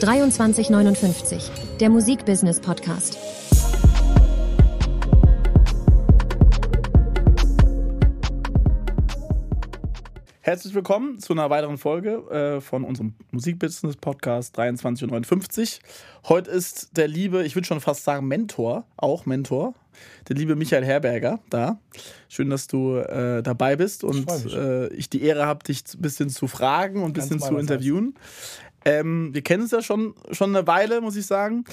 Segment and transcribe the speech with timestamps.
[0.00, 3.16] 2359, der Musikbusiness Podcast.
[10.42, 15.80] Herzlich willkommen zu einer weiteren Folge äh, von unserem Musikbusiness Podcast 2359.
[16.28, 19.74] Heute ist der liebe, ich würde schon fast sagen Mentor, auch Mentor,
[20.28, 21.80] der liebe Michael Herberger da.
[22.28, 26.02] Schön, dass du äh, dabei bist und ich, äh, ich die Ehre habe, dich ein
[26.02, 28.14] bisschen zu fragen und ein bisschen zu interviewen.
[28.86, 31.64] Ähm, wir kennen es ja schon, schon eine Weile, muss ich sagen.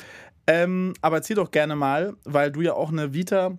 [0.48, 3.58] Ähm, aber erzähl doch gerne mal, weil du ja auch eine Vita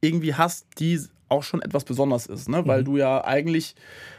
[0.00, 2.66] irgendwie hast, die auch schon etwas besonders ist, ne?
[2.66, 2.84] weil mhm.
[2.86, 3.74] du ja eigentlich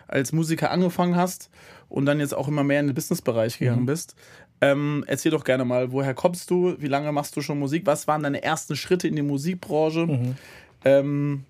[0.08, 1.50] als Musiker angefangen hast
[1.88, 3.88] und dann jetzt auch immer mehr in den Businessbereich gegangen mhm.
[3.88, 4.16] bist.
[4.62, 6.76] Ähm, erzähl doch gerne mal, woher kommst du?
[6.80, 7.86] Wie lange machst du schon Musik?
[7.86, 10.06] Was waren deine ersten Schritte in die Musikbranche?
[10.06, 10.36] Mhm.
[10.84, 11.46] Ähm,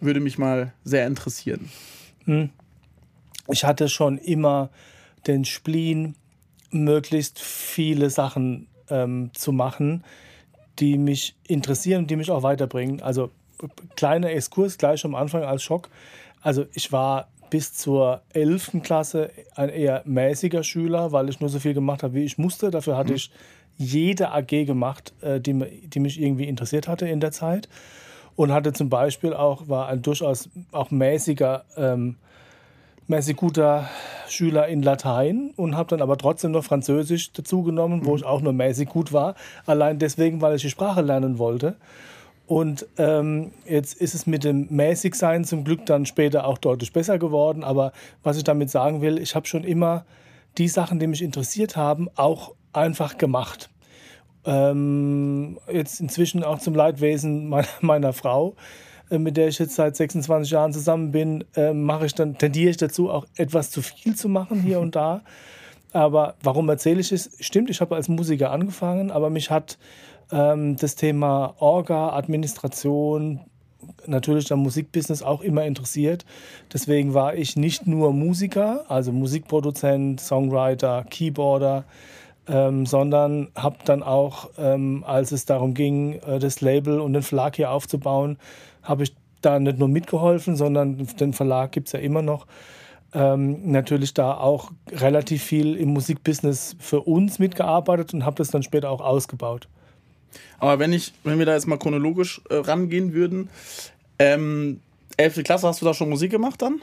[0.00, 1.70] würde mich mal sehr interessieren.
[2.26, 2.50] Mhm.
[3.48, 4.68] Ich hatte schon immer
[5.26, 6.14] den Spleen,
[6.70, 10.04] möglichst viele Sachen ähm, zu machen,
[10.78, 13.02] die mich interessieren die mich auch weiterbringen.
[13.02, 13.30] Also
[13.96, 15.88] kleiner Exkurs gleich am Anfang als Schock.
[16.40, 18.78] Also ich war bis zur 11.
[18.82, 22.70] Klasse ein eher mäßiger Schüler, weil ich nur so viel gemacht habe, wie ich musste.
[22.70, 23.16] Dafür hatte mhm.
[23.16, 23.30] ich
[23.76, 25.52] jede AG gemacht, äh, die,
[25.88, 27.68] die mich irgendwie interessiert hatte in der Zeit.
[28.36, 32.16] Und hatte zum Beispiel auch, war ein durchaus auch mäßiger, ähm,
[33.10, 33.88] mäßig guter
[34.28, 38.52] Schüler in Latein und habe dann aber trotzdem noch Französisch dazugenommen, wo ich auch nur
[38.52, 39.34] mäßig gut war.
[39.66, 41.76] Allein deswegen, weil ich die Sprache lernen wollte.
[42.46, 47.18] Und ähm, jetzt ist es mit dem Mäßigsein zum Glück dann später auch deutlich besser
[47.18, 47.64] geworden.
[47.64, 50.04] Aber was ich damit sagen will, ich habe schon immer
[50.56, 53.70] die Sachen, die mich interessiert haben, auch einfach gemacht.
[54.44, 58.54] Ähm, jetzt inzwischen auch zum Leidwesen meiner, meiner Frau,
[59.18, 62.76] mit der ich jetzt seit 26 Jahren zusammen bin, äh, mache ich dann tendiere ich
[62.76, 65.22] dazu, auch etwas zu viel zu machen hier und da.
[65.92, 67.30] Aber warum erzähle ich es?
[67.40, 69.78] Stimmt, ich habe als Musiker angefangen, aber mich hat
[70.30, 73.40] ähm, das Thema Orga, Administration,
[74.06, 76.24] natürlich das Musikbusiness auch immer interessiert.
[76.72, 81.84] Deswegen war ich nicht nur Musiker, also Musikproduzent, Songwriter, Keyboarder,
[82.48, 87.22] ähm, sondern habe dann auch, ähm, als es darum ging, äh, das Label und den
[87.22, 88.38] Verlag hier aufzubauen,
[88.82, 92.46] habe ich da nicht nur mitgeholfen, sondern den Verlag gibt es ja immer noch.
[93.12, 98.62] Ähm, natürlich da auch relativ viel im Musikbusiness für uns mitgearbeitet und habe das dann
[98.62, 99.66] später auch ausgebaut.
[100.58, 103.50] Aber wenn ich, wenn wir da jetzt mal chronologisch äh, rangehen würden,
[104.18, 104.80] ähm,
[105.16, 105.42] 11.
[105.42, 106.80] Klasse, hast du da schon Musik gemacht dann?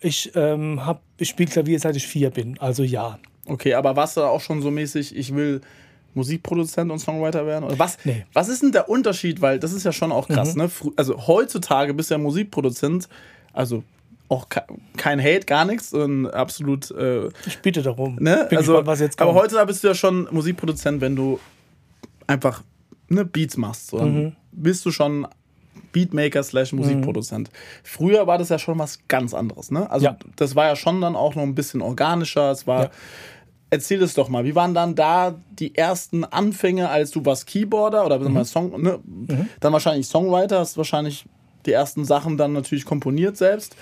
[0.00, 0.80] Ich, ähm,
[1.18, 3.18] ich spiele Klavier seit ich vier bin, also ja.
[3.46, 5.62] Okay, aber warst du da auch schon so mäßig, ich will
[6.14, 7.64] Musikproduzent und Songwriter werden?
[7.64, 8.24] Oder was, nee.
[8.32, 9.40] was ist denn der Unterschied?
[9.40, 10.62] Weil das ist ja schon auch krass, mhm.
[10.62, 10.70] ne?
[10.96, 13.08] Also heutzutage bist du ja Musikproduzent,
[13.52, 13.84] also
[14.28, 14.46] auch
[14.96, 16.90] kein Hate, gar nichts und absolut.
[16.92, 18.16] Äh, ich bitte darum.
[18.20, 18.46] Ne?
[18.48, 19.30] Bin also, gespannt, was jetzt kommt.
[19.30, 21.40] Aber heute bist du ja schon Musikproduzent, wenn du
[22.28, 22.62] einfach
[23.08, 23.88] ne, Beats machst.
[23.88, 23.98] So.
[23.98, 24.36] Mhm.
[24.52, 25.26] Bist du schon
[25.92, 27.48] Beatmaker slash Musikproduzent.
[27.48, 27.56] Mhm.
[27.82, 29.90] Früher war das ja schon was ganz anderes, ne?
[29.90, 30.16] Also ja.
[30.36, 32.52] das war ja schon dann auch noch ein bisschen organischer.
[32.52, 32.84] Es war.
[32.84, 32.90] Ja.
[33.72, 38.04] Erzähl es doch mal, wie waren dann da die ersten Anfänge, als du warst Keyboarder
[38.04, 38.44] oder mhm.
[38.44, 38.98] Song, ne?
[39.04, 39.48] Mhm.
[39.60, 41.24] dann wahrscheinlich Songwriter, hast wahrscheinlich
[41.66, 43.76] die ersten Sachen dann natürlich komponiert selbst.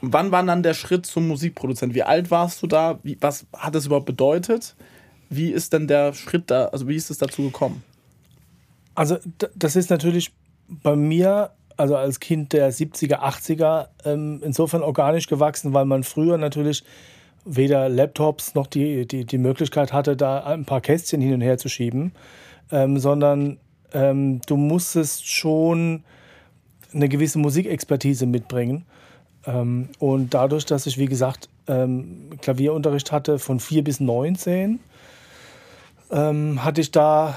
[0.00, 1.94] Wann war dann der Schritt zum Musikproduzent?
[1.94, 2.98] Wie alt warst du da?
[3.02, 4.76] Wie, was hat das überhaupt bedeutet?
[5.30, 7.82] Wie ist denn der Schritt da, also wie ist es dazu gekommen?
[8.94, 9.18] Also
[9.54, 10.32] das ist natürlich
[10.68, 16.38] bei mir, also als Kind der 70er, 80er, ähm, insofern organisch gewachsen, weil man früher
[16.38, 16.82] natürlich
[17.44, 21.58] weder Laptops noch die, die, die Möglichkeit hatte, da ein paar Kästchen hin und her
[21.58, 22.12] zu schieben,
[22.70, 23.58] ähm, sondern
[23.92, 26.04] ähm, du musstest schon
[26.92, 28.84] eine gewisse Musikexpertise mitbringen.
[29.46, 34.80] Ähm, und dadurch, dass ich, wie gesagt, ähm, Klavierunterricht hatte von 4 bis 19,
[36.10, 37.34] ähm, hatte ich da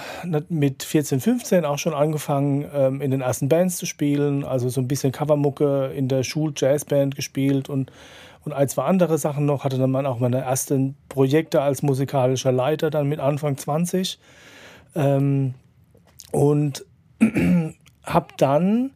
[0.48, 4.44] mit 14, 15 auch schon angefangen, ähm, in den ersten Bands zu spielen.
[4.46, 7.92] Also so ein bisschen Covermucke in der Schul-Jazzband gespielt und,
[8.44, 9.64] und ein, zwei andere Sachen noch.
[9.64, 14.20] Hatte dann auch meine ersten Projekte als musikalischer Leiter, dann mit Anfang 20.
[14.96, 15.54] Ähm,
[16.32, 16.86] und
[18.04, 18.92] habe dann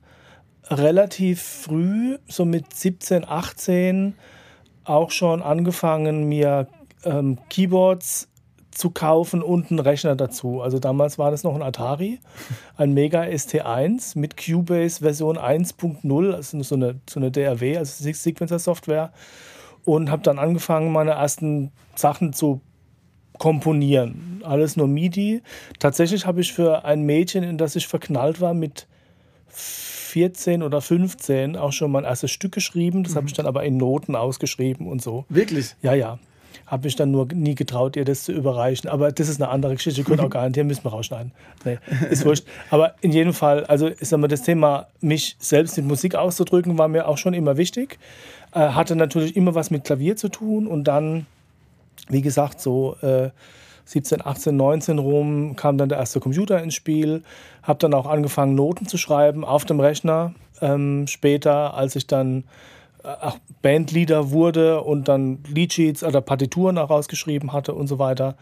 [0.70, 4.16] relativ früh, so mit 17, 18,
[4.84, 6.68] auch schon angefangen, mir
[7.04, 8.30] ähm, Keyboards
[8.76, 10.62] zu kaufen und einen Rechner dazu.
[10.62, 12.20] Also damals war das noch ein Atari,
[12.78, 19.12] ein Mega ST1 mit Cubase Version 1.0, also so eine, so eine DRW, also Sequencer-Software.
[19.86, 22.60] Und habe dann angefangen, meine ersten Sachen zu
[23.38, 24.42] komponieren.
[24.44, 25.42] Alles nur MIDI.
[25.80, 28.88] Tatsächlich habe ich für ein Mädchen, in das ich verknallt war, mit
[29.48, 33.04] 14 oder 15 auch schon mein erstes Stück geschrieben.
[33.04, 33.18] Das mhm.
[33.18, 35.26] habe ich dann aber in Noten ausgeschrieben und so.
[35.30, 35.76] Wirklich?
[35.82, 36.20] Ja, ja.
[36.66, 38.90] Habe mich dann nur nie getraut, ihr das zu überreichen.
[38.90, 40.02] Aber das ist eine andere Geschichte.
[40.02, 41.32] Ihr könnt auch garantieren, müssen wir rausschneiden.
[41.64, 41.78] Nee,
[42.10, 42.46] ist wurscht.
[42.72, 46.78] Aber in jedem Fall, also ich sag mal, das Thema, mich selbst mit Musik auszudrücken,
[46.78, 48.00] war mir auch schon immer wichtig.
[48.54, 51.28] Äh, hatte natürlich immer was mit Klavier zu tun und dann,
[52.10, 53.30] wie gesagt, so äh,
[53.86, 57.22] 17, 18, 19 rum kam dann der erste Computer ins Spiel.
[57.62, 60.34] Habe dann auch angefangen, Noten zu schreiben auf dem Rechner.
[60.62, 62.46] Ähm, später, als ich dann
[63.06, 68.36] auch Bandleader wurde und dann Leadsheets oder Partituren auch rausgeschrieben hatte und so weiter.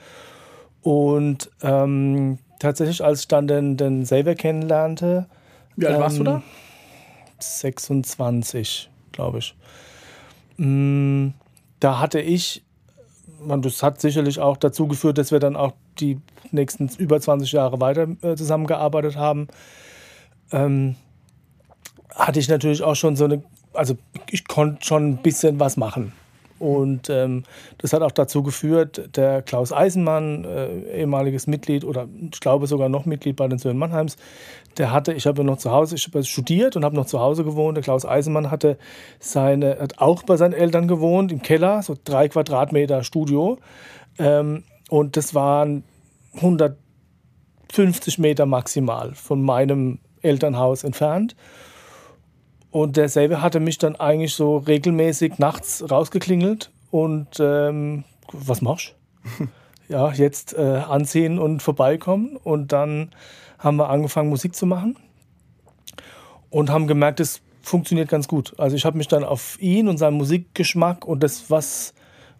[0.82, 5.28] Und ähm, tatsächlich, als ich dann den, den Xavier kennenlernte.
[5.76, 6.42] Wie alt ähm, warst du da?
[7.40, 9.56] 26, glaube ich.
[10.58, 11.30] Mm,
[11.80, 12.64] da hatte ich,
[13.40, 16.20] man, das hat sicherlich auch dazu geführt, dass wir dann auch die
[16.52, 19.48] nächsten über 20 Jahre weiter äh, zusammengearbeitet haben.
[20.52, 20.96] Ähm,
[22.16, 23.96] hatte ich natürlich auch schon so eine also
[24.30, 26.14] ich konnte schon ein bisschen was machen.
[26.60, 27.44] Und ähm,
[27.80, 32.88] das hat auch dazu geführt, der Klaus Eisenmann, äh, ehemaliges Mitglied oder ich glaube sogar
[32.88, 34.16] noch Mitglied bei den Söhnen Mannheims,
[34.78, 37.44] der hatte, ich habe noch zu Hause, ich habe studiert und habe noch zu Hause
[37.44, 37.76] gewohnt.
[37.76, 38.78] Der Klaus Eisenmann hatte
[39.20, 43.60] seine, hat auch bei seinen Eltern gewohnt, im Keller, so drei Quadratmeter Studio.
[44.18, 45.84] Ähm, und das waren
[46.36, 51.36] 150 Meter maximal von meinem Elternhaus entfernt.
[52.74, 58.96] Und derselbe hatte mich dann eigentlich so regelmäßig nachts rausgeklingelt und ähm, was machst
[59.38, 59.48] du?
[59.94, 62.36] ja, jetzt äh, anziehen und vorbeikommen.
[62.36, 63.12] Und dann
[63.60, 64.98] haben wir angefangen, Musik zu machen
[66.50, 68.56] und haben gemerkt, es funktioniert ganz gut.
[68.58, 71.94] Also ich habe mich dann auf ihn und seinen Musikgeschmack und das, was,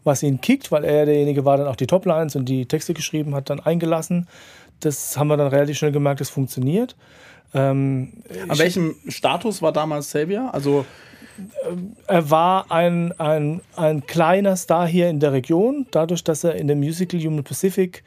[0.04, 3.36] was ihn kickt, weil er derjenige war, dann auch die Toplines und die Texte geschrieben
[3.36, 4.28] hat, dann eingelassen.
[4.80, 6.96] Das haben wir dann relativ schnell gemerkt, es funktioniert.
[7.54, 8.14] Ähm,
[8.48, 10.54] An welchem Status war damals Xavier?
[10.54, 10.86] Also
[12.08, 16.68] er war ein, ein, ein kleiner Star hier in der Region, dadurch, dass er in
[16.68, 18.04] dem Musical Human Pacific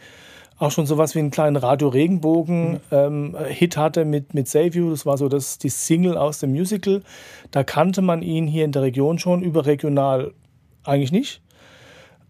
[0.59, 2.81] auch schon sowas wie einen kleinen Radio Regenbogen mhm.
[2.91, 4.91] ähm, Hit hatte mit, mit Save You.
[4.91, 7.03] Das war so das, die Single aus dem Musical.
[7.51, 10.33] Da kannte man ihn hier in der Region schon, überregional
[10.85, 11.43] eigentlich nicht.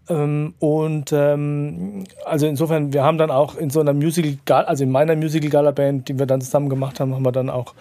[0.09, 4.91] Ähm, und ähm, also insofern, wir haben dann auch in so einer Musical, also in
[4.91, 7.75] meiner Musical Gala Band, die wir dann zusammen gemacht haben, haben wir dann auch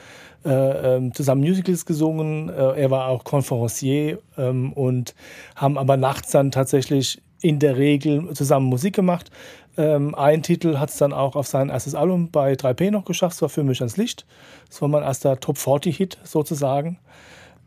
[0.45, 2.49] äh, ähm, zusammen Musicals gesungen.
[2.49, 5.15] Äh, er war auch Conferencier ähm, und
[5.55, 9.29] haben aber nachts dann tatsächlich in der Regel zusammen Musik gemacht.
[9.77, 13.35] Ähm, ein Titel hat es dann auch auf sein erstes Album bei 3P noch geschafft,
[13.35, 14.25] das war für mich ans Licht.
[14.69, 16.97] Das war mein erster Top 40 Hit sozusagen.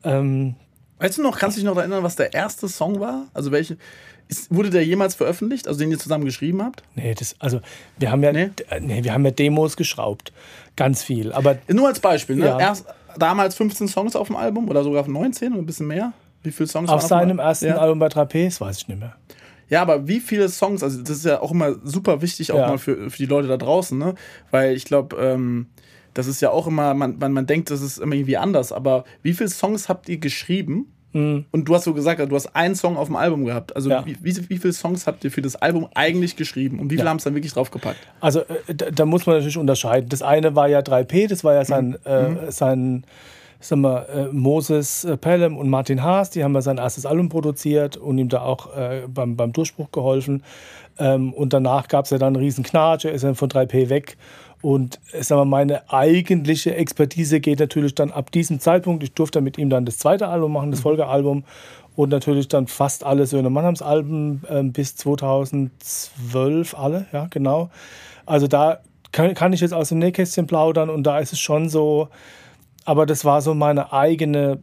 [0.04, 0.54] Ähm,
[0.98, 3.26] weißt du noch, kannst du dich noch erinnern, was der erste Song war?
[3.34, 3.76] Also welche?
[4.28, 6.82] Ist, wurde der jemals veröffentlicht, also den ihr zusammen geschrieben habt?
[6.94, 7.60] Nee, das, also
[7.96, 8.50] wir haben ja, nee?
[8.80, 10.32] nee wir haben ja Demos geschraubt.
[10.76, 11.32] Ganz viel.
[11.32, 12.46] Aber Nur als Beispiel, ne?
[12.46, 12.60] Ja.
[12.60, 12.84] Erst
[13.16, 16.12] damals 15 Songs auf dem Album oder sogar 19 oder ein bisschen mehr?
[16.42, 17.78] Wie viele Songs auf seinem ersten ja.
[17.78, 18.44] Album bei 3P?
[18.44, 19.16] Das weiß ich nicht mehr.
[19.70, 22.68] Ja, aber wie viele Songs, also das ist ja auch immer super wichtig, auch ja.
[22.68, 24.14] mal für, für die Leute da draußen, ne?
[24.50, 25.66] Weil ich glaube, ähm,
[26.14, 29.04] das ist ja auch immer, man, man, man denkt, das ist immer irgendwie anders, aber
[29.22, 30.92] wie viele Songs habt ihr geschrieben?
[31.12, 31.46] Mhm.
[31.50, 33.74] Und du hast so gesagt, du hast einen Song auf dem Album gehabt.
[33.74, 34.04] Also ja.
[34.04, 37.04] wie, wie, wie, viele Songs habt ihr für das Album eigentlich geschrieben und wie viele
[37.04, 37.10] ja.
[37.10, 37.98] haben es dann wirklich draufgepackt?
[38.20, 40.08] Also äh, da, da, muss man natürlich unterscheiden.
[40.08, 41.96] Das eine war ja 3P, das war ja sein, mhm.
[42.04, 42.50] äh, mhm.
[42.50, 43.04] sein
[43.60, 47.28] sagen wir, äh, Moses äh, Pelham und Martin Haas, die haben ja sein erstes Album
[47.28, 50.42] produziert und ihm da auch äh, beim, beim Durchbruch geholfen.
[50.98, 53.88] Ähm, und danach gab es ja dann einen riesen Knatsch, er ist dann von 3P
[53.88, 54.16] weg
[54.60, 59.02] und sagen wir, meine eigentliche Expertise geht natürlich dann ab diesem Zeitpunkt.
[59.02, 60.84] Ich durfte mit ihm dann das zweite Album machen, das mhm.
[60.84, 61.44] Folgealbum.
[61.94, 67.70] Und natürlich dann fast alle Söhne Mannheims Alben äh, bis 2012 alle, ja, genau.
[68.24, 71.68] Also da kann, kann ich jetzt aus dem Nähkästchen plaudern und da ist es schon
[71.68, 72.08] so,
[72.84, 74.62] aber das war so meine eigene,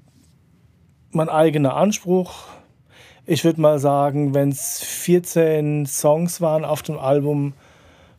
[1.12, 2.46] mein eigener Anspruch.
[3.26, 7.54] Ich würde mal sagen, wenn es 14 Songs waren auf dem Album,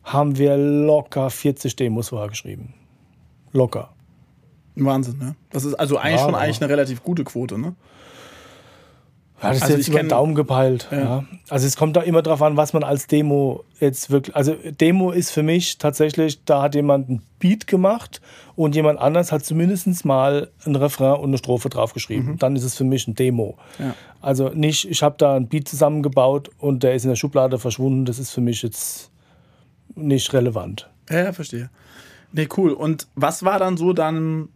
[0.07, 2.73] haben wir locker 40 Demos vorher geschrieben.
[3.51, 3.89] Locker.
[4.75, 5.35] Wahnsinn, ne?
[5.51, 7.75] Das ist also eigentlich ja, schon eigentlich eine relativ gute Quote, ne?
[9.41, 10.87] Ja, das ist also jetzt über den Daumen gepeilt.
[10.91, 10.97] Ja.
[10.97, 11.25] ja.
[11.49, 14.35] Also es kommt da immer drauf an, was man als Demo jetzt wirklich.
[14.35, 18.19] Also Demo ist für mich tatsächlich, da hat jemand ein Beat gemacht
[18.55, 22.31] und jemand anders hat zumindest mal ein Refrain und eine Strophe draufgeschrieben.
[22.31, 22.37] Mhm.
[22.39, 23.57] Dann ist es für mich ein Demo.
[23.77, 23.93] Ja.
[24.21, 28.05] Also nicht, ich habe da ein Beat zusammengebaut und der ist in der Schublade verschwunden.
[28.05, 29.11] Das ist für mich jetzt
[29.97, 30.89] nicht relevant.
[31.09, 31.69] Ja, verstehe.
[32.31, 32.71] Nee, cool.
[32.71, 34.49] Und was war dann so dann,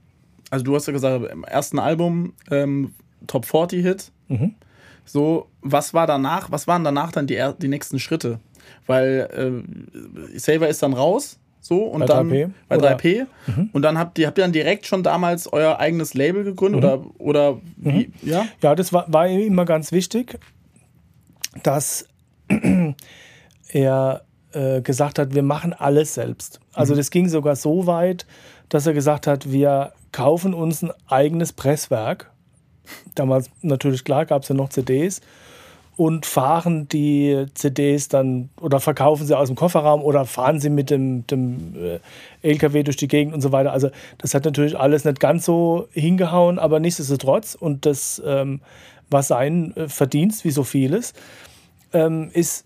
[0.50, 2.94] also du hast ja gesagt, im ersten Album ähm,
[3.28, 4.12] Top 40 Hit.
[4.28, 4.56] Mhm.
[5.06, 8.40] So, was war danach, was waren danach dann die, die nächsten Schritte?
[8.86, 9.64] Weil
[10.34, 13.70] äh, Saver ist dann raus, so und bei dann 3P, bei 3P mhm.
[13.72, 16.88] und dann habt ihr habt ihr dann direkt schon damals euer eigenes Label gegründet mhm.
[16.88, 18.14] oder oder wie, mhm.
[18.24, 18.46] ja?
[18.62, 20.40] Ja, das war, war immer ganz wichtig,
[21.62, 22.08] dass
[23.70, 26.60] er äh, gesagt hat, wir machen alles selbst.
[26.74, 28.26] Also das ging sogar so weit,
[28.70, 32.32] dass er gesagt hat, wir kaufen uns ein eigenes Presswerk.
[33.16, 35.22] Damals natürlich klar gab es ja noch CDs
[35.98, 40.90] und fahren die CDs dann oder verkaufen sie aus dem Kofferraum oder fahren sie mit
[40.90, 42.00] dem, dem äh,
[42.42, 43.72] LKW durch die Gegend und so weiter.
[43.72, 48.62] Also das hat natürlich alles nicht ganz so hingehauen, aber nichtsdestotrotz und das ähm,
[49.10, 51.14] war sein äh, Verdienst, wie so vieles,
[51.94, 52.66] ähm, ist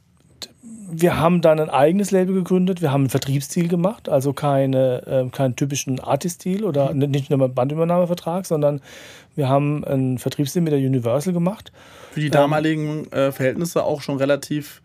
[0.91, 5.29] wir haben dann ein eigenes Label gegründet, wir haben ein Vertriebsstil gemacht, also keine, äh,
[5.29, 7.10] keinen typischen Artist-Stil oder mhm.
[7.12, 8.81] nicht nur einen Bandübernahmevertrag, sondern
[9.36, 11.72] wir haben einen Vertriebsstil mit der Universal gemacht.
[12.12, 14.81] Für die damaligen äh, Verhältnisse auch schon relativ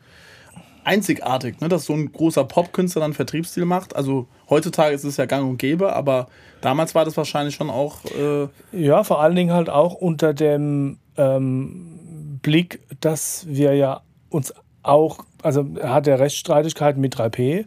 [0.84, 1.68] einzigartig, ne?
[1.68, 3.94] dass so ein großer Popkünstler dann Vertriebsstil macht.
[3.94, 6.28] Also heutzutage ist es ja gang und gäbe, aber
[6.60, 7.98] damals war das wahrscheinlich schon auch.
[8.06, 14.54] Äh ja, vor allen Dingen halt auch unter dem ähm, Blick, dass wir ja uns
[14.82, 17.66] auch, also er hat ja Rechtsstreitigkeiten mit 3P,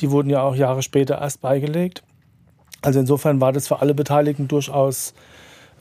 [0.00, 2.02] die wurden ja auch Jahre später erst beigelegt.
[2.82, 5.14] Also insofern war das für alle Beteiligten durchaus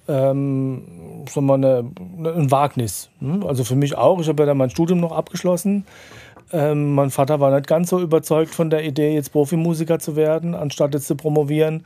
[0.07, 1.91] ähm, sagen wir eine,
[2.35, 3.09] ein Wagnis.
[3.19, 3.45] Hm?
[3.45, 4.19] Also für mich auch.
[4.21, 5.85] Ich habe ja dann mein Studium noch abgeschlossen.
[6.53, 10.55] Ähm, mein Vater war nicht ganz so überzeugt von der Idee, jetzt Profimusiker zu werden,
[10.55, 11.85] anstatt jetzt zu promovieren.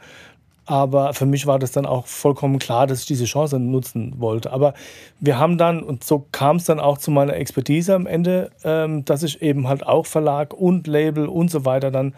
[0.66, 4.52] Aber für mich war das dann auch vollkommen klar, dass ich diese Chance nutzen wollte.
[4.52, 4.74] Aber
[5.20, 9.04] wir haben dann, und so kam es dann auch zu meiner Expertise am Ende, ähm,
[9.06, 12.14] dass ich eben halt auch Verlag und Label und so weiter dann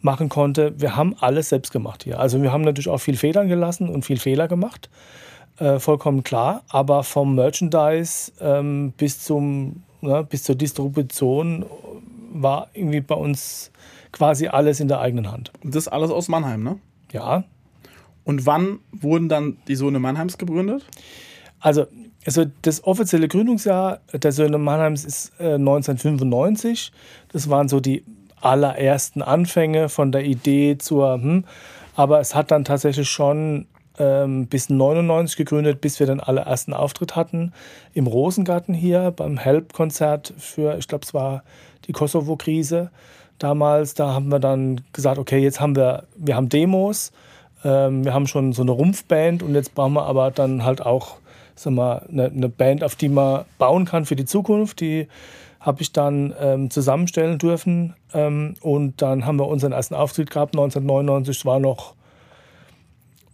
[0.00, 0.74] machen konnte.
[0.78, 2.18] Wir haben alles selbst gemacht hier.
[2.18, 4.90] Also wir haben natürlich auch viel Federn gelassen und viel Fehler gemacht.
[5.58, 6.62] Äh, vollkommen klar.
[6.68, 11.64] Aber vom Merchandise ähm, bis, zum, ne, bis zur Distribution
[12.32, 13.70] war irgendwie bei uns
[14.10, 15.52] quasi alles in der eigenen Hand.
[15.62, 16.78] Und das alles aus Mannheim, ne?
[17.12, 17.44] Ja,
[18.24, 20.84] und wann wurden dann die Söhne Mannheims gegründet?
[21.60, 21.86] Also,
[22.26, 26.92] also das offizielle Gründungsjahr der Söhne Mannheims ist äh, 1995.
[27.32, 28.04] Das waren so die
[28.40, 31.44] allerersten Anfänge von der Idee zur, hm,
[31.96, 33.66] aber es hat dann tatsächlich schon
[33.98, 37.52] ähm, bis 99 gegründet, bis wir den allerersten Auftritt hatten
[37.92, 41.44] im Rosengarten hier beim Help-Konzert für, ich glaube, es war
[41.86, 42.90] die Kosovo-Krise
[43.38, 43.94] damals.
[43.94, 47.12] Da haben wir dann gesagt, okay, jetzt haben wir, wir haben Demos
[47.64, 51.16] ähm, wir haben schon so eine Rumpfband und jetzt brauchen wir aber dann halt auch
[51.56, 54.80] sagen wir, eine, eine Band, auf die man bauen kann für die Zukunft.
[54.80, 55.08] Die
[55.60, 57.94] habe ich dann ähm, zusammenstellen dürfen.
[58.12, 61.38] Ähm, und dann haben wir unseren ersten Auftritt gehabt, 1999.
[61.38, 61.94] Es war noch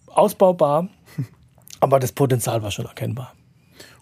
[0.07, 0.89] ausbaubar,
[1.81, 3.33] aber das Potenzial war schon erkennbar.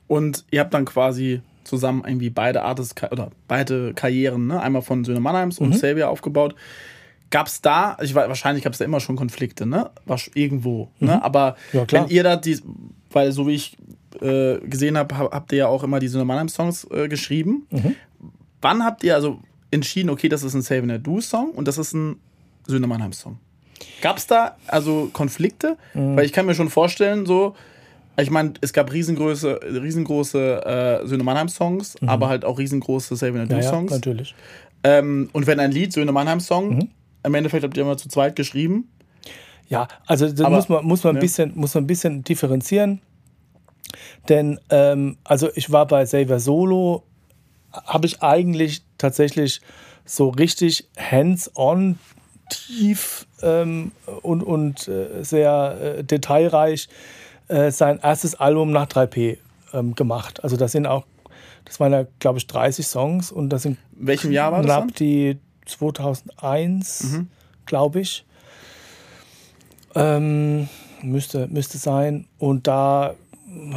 [0.06, 4.60] Und ihr habt dann quasi zusammen irgendwie beide Artists oder beide Karrieren, ne?
[4.60, 5.74] einmal von Söhne Mannheims und mhm.
[5.74, 6.54] Xavier aufgebaut.
[7.30, 9.90] Gab es da, ich weiß, wahrscheinlich gab es da immer schon Konflikte, ne?
[10.34, 10.90] Irgendwo.
[10.98, 11.06] Ne?
[11.06, 11.06] Mhm.
[11.08, 11.24] Ne?
[11.24, 12.58] Aber ja, wenn ihr da die,
[13.10, 13.76] weil so wie ich
[14.22, 17.66] äh, gesehen habe, habt ihr ja auch immer diese Mannheim-Songs äh, geschrieben.
[17.70, 17.94] Mhm.
[18.62, 21.92] Wann habt ihr also entschieden, okay, das ist ein Save and Do-Song und das ist
[21.92, 22.16] ein
[22.66, 23.38] Söhne Mannheim-Song?
[24.00, 25.76] Gab es da also Konflikte?
[25.94, 26.16] Mhm.
[26.16, 27.54] Weil ich kann mir schon vorstellen, so,
[28.16, 32.08] ich meine, es gab riesengroße, riesengroße äh, Söhne Mannheim-Songs, mhm.
[32.08, 33.90] aber halt auch riesengroße Save and Do-Songs.
[33.90, 34.34] Ja, ja, natürlich.
[34.82, 36.88] Ähm, und wenn ein Lied, Söhne Mannheim-Song, mhm
[37.22, 38.90] im Endeffekt habt ihr immer zu zweit geschrieben.
[39.68, 43.02] Ja, also da muss man, muss, man ein bisschen, muss man ein bisschen differenzieren.
[44.28, 47.04] Denn ähm, also ich war bei Saver Solo,
[47.72, 49.60] habe ich eigentlich tatsächlich
[50.04, 51.98] so richtig hands-on,
[52.48, 56.88] tief ähm, und, und äh, sehr äh, detailreich
[57.48, 59.38] äh, sein erstes Album nach 3P
[59.72, 60.42] ähm, gemacht.
[60.42, 61.04] Also das sind auch,
[61.64, 64.76] das waren ja, glaube ich, 30 Songs und das sind welchem Jahr war das?
[64.76, 67.28] Knapp die 2001, mhm.
[67.66, 68.24] glaube ich.
[69.94, 70.68] Ähm,
[71.02, 72.26] müsste, müsste sein.
[72.38, 73.14] Und da,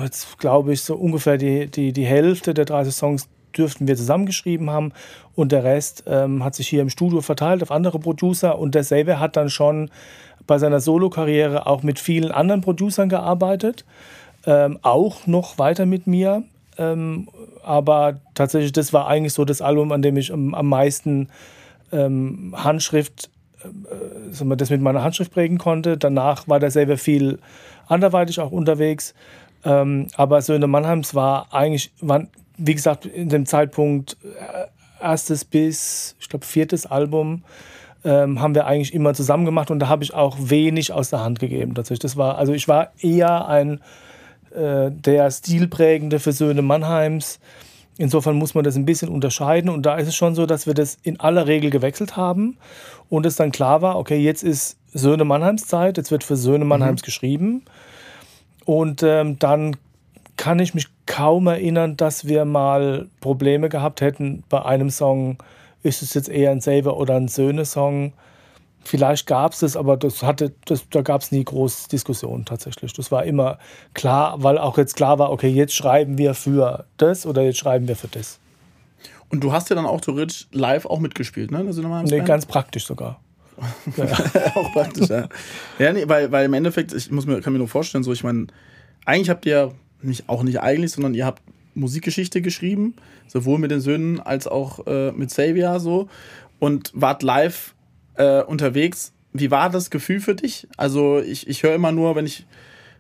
[0.04, 4.70] jetzt glaube ich, so ungefähr die, die, die Hälfte der 30 Songs dürften wir zusammengeschrieben
[4.70, 4.94] haben
[5.36, 8.84] und der Rest ähm, hat sich hier im Studio verteilt auf andere Producer und der
[8.84, 9.90] selber hat dann schon
[10.48, 13.86] bei seiner Solo-Karriere auch mit vielen anderen Producern gearbeitet,
[14.46, 16.44] ähm, auch noch weiter mit mir.
[16.78, 17.30] Ähm,
[17.64, 21.30] aber tatsächlich, das war eigentlich so das Album, an dem ich am, am meisten
[21.92, 23.30] ähm, Handschrift,
[23.64, 25.98] äh, das mit meiner Handschrift prägen konnte.
[25.98, 27.40] Danach war der selber viel
[27.88, 29.14] anderweitig auch unterwegs.
[29.64, 36.16] Ähm, aber Söhne Mannheims war eigentlich, waren, wie gesagt, in dem Zeitpunkt äh, erstes bis,
[36.20, 37.44] ich glaube, viertes Album
[38.04, 41.24] ähm, haben wir eigentlich immer zusammen gemacht und da habe ich auch wenig aus der
[41.24, 41.76] Hand gegeben.
[41.76, 42.00] Tatsächlich.
[42.00, 43.82] Das war, also ich war eher ein
[44.52, 47.40] äh, der Stilprägende für Söhne Mannheims.
[48.02, 49.70] Insofern muss man das ein bisschen unterscheiden.
[49.70, 52.58] Und da ist es schon so, dass wir das in aller Regel gewechselt haben
[53.10, 56.66] und es dann klar war, okay, jetzt ist Söhne Mannheims Zeit, jetzt wird für Söhne
[56.66, 57.06] Mannheims mhm.
[57.06, 57.62] geschrieben.
[58.66, 59.76] Und ähm, dann
[60.36, 65.38] kann ich mich kaum erinnern, dass wir mal Probleme gehabt hätten bei einem Song.
[65.84, 68.14] Ist es jetzt eher ein Saver oder ein Söhne-Song?
[68.84, 72.94] Vielleicht gab es es, aber das hatte, das, da gab es nie große Diskussionen tatsächlich.
[72.94, 73.60] Das war immer
[73.94, 77.88] klar, weil auch jetzt klar war, okay, jetzt schreiben wir für das oder jetzt schreiben
[77.88, 78.40] wir für das.
[79.30, 81.60] Und du hast ja dann auch theoretisch live auch mitgespielt, ne?
[81.60, 83.22] Also nee, ganz praktisch sogar.
[83.96, 84.06] Ja.
[84.56, 85.30] auch praktisch, ja.
[85.78, 88.24] Ja, nee, weil, weil im Endeffekt, ich muss mir, kann mir nur vorstellen, so, ich
[88.24, 88.48] meine,
[89.06, 91.44] eigentlich habt ihr nicht, auch nicht eigentlich, sondern ihr habt
[91.76, 92.96] Musikgeschichte geschrieben,
[93.28, 96.10] sowohl mit den Söhnen als auch äh, mit Xavier so
[96.60, 97.74] und wart live
[98.16, 99.14] äh, unterwegs.
[99.34, 100.68] Wie war das Gefühl für dich?
[100.78, 102.46] Also ich, ich höre immer nur, wenn ich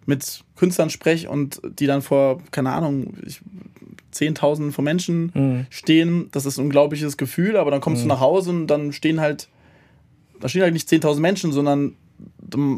[0.06, 3.13] mit Künstlern spreche und die dann vor, keine Ahnung,
[4.12, 5.65] Zehntausenden von Menschen mhm.
[5.70, 8.10] stehen, das ist ein unglaubliches Gefühl, aber dann kommst mhm.
[8.10, 9.48] du nach Hause und dann stehen halt,
[10.39, 11.96] da stehen halt nicht 10.000 Menschen, sondern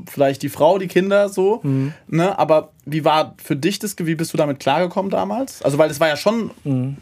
[0.08, 1.94] vielleicht die Frau, die Kinder so, mhm.
[2.08, 2.38] ne?
[2.38, 5.62] Aber wie war für dich das, wie bist du damit klargekommen damals?
[5.64, 6.98] Also, weil es war ja schon, mhm.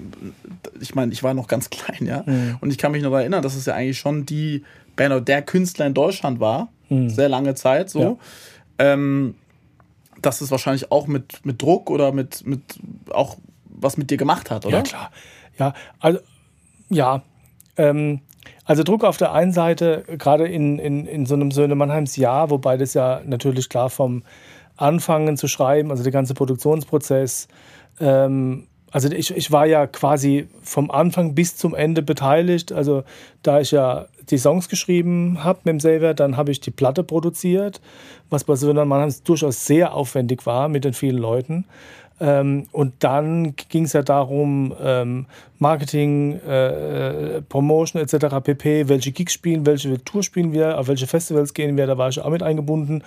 [0.80, 2.58] ich meine, ich war noch ganz klein, ja, mhm.
[2.62, 4.64] und ich kann mich noch erinnern, dass es ja eigentlich schon die
[5.08, 7.10] Oder der Künstler in Deutschland war, mhm.
[7.10, 8.02] sehr lange Zeit so.
[8.80, 8.94] Ja.
[8.94, 9.36] Ähm,
[10.22, 12.62] dass es wahrscheinlich auch mit, mit Druck oder mit, mit
[13.10, 14.78] auch was mit dir gemacht hat, oder?
[14.78, 15.12] Ja, klar.
[15.58, 16.20] Ja, also,
[16.90, 17.24] ja.
[17.78, 18.22] Ähm,
[18.66, 22.50] also Druck auf der einen Seite, gerade in, in, in so einem Söhne Mannheims Jahr,
[22.50, 24.24] wobei das ja natürlich klar vom
[24.78, 27.48] Anfangen zu schreiben, also der ganze Produktionsprozess,
[28.00, 32.72] ähm, also ich, ich war ja quasi vom Anfang bis zum Ende beteiligt.
[32.72, 33.04] Also
[33.42, 37.04] da ich ja die Songs geschrieben habe mit dem Saver, dann habe ich die Platte
[37.04, 37.82] produziert,
[38.30, 41.66] was bei Söhne Mannheims durchaus sehr aufwendig war mit den vielen Leuten.
[42.20, 45.26] Ähm, und dann ging es ja darum, ähm,
[45.58, 48.36] Marketing, äh, äh Promotion etc.
[48.44, 52.10] pp, welche Gigs spielen, welche Tour spielen wir, auf welche Festivals gehen wir, da war
[52.10, 53.04] ich auch mit eingebunden.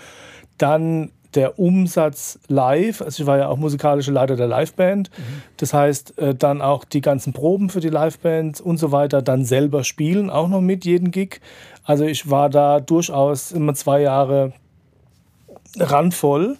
[0.59, 5.43] Dann der Umsatz live, also ich war ja auch musikalischer Leiter der Liveband, mhm.
[5.57, 9.45] das heißt äh, dann auch die ganzen Proben für die Liveband und so weiter, dann
[9.45, 11.41] selber spielen, auch noch mit jeden Gig.
[11.85, 14.53] Also ich war da durchaus immer zwei Jahre
[15.79, 16.57] randvoll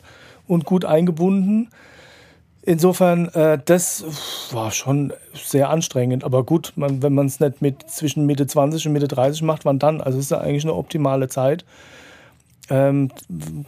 [0.47, 1.69] und gut eingebunden.
[2.63, 4.05] Insofern, äh, das
[4.51, 6.25] war schon sehr anstrengend.
[6.25, 9.65] Aber gut, man, wenn man es nicht mit zwischen Mitte 20 und Mitte 30 macht,
[9.65, 10.01] wann dann?
[10.01, 11.65] Also es ist ja eigentlich eine optimale Zeit.
[12.71, 13.11] Ähm,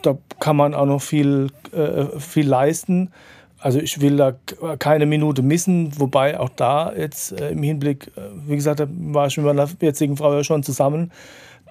[0.03, 3.11] da kann man auch noch viel, äh, viel leisten.
[3.59, 4.35] Also ich will da
[4.79, 9.27] keine Minute missen, wobei auch da jetzt äh, im Hinblick, äh, wie gesagt, da war
[9.27, 11.11] ich mit meiner jetzigen Frau ja schon zusammen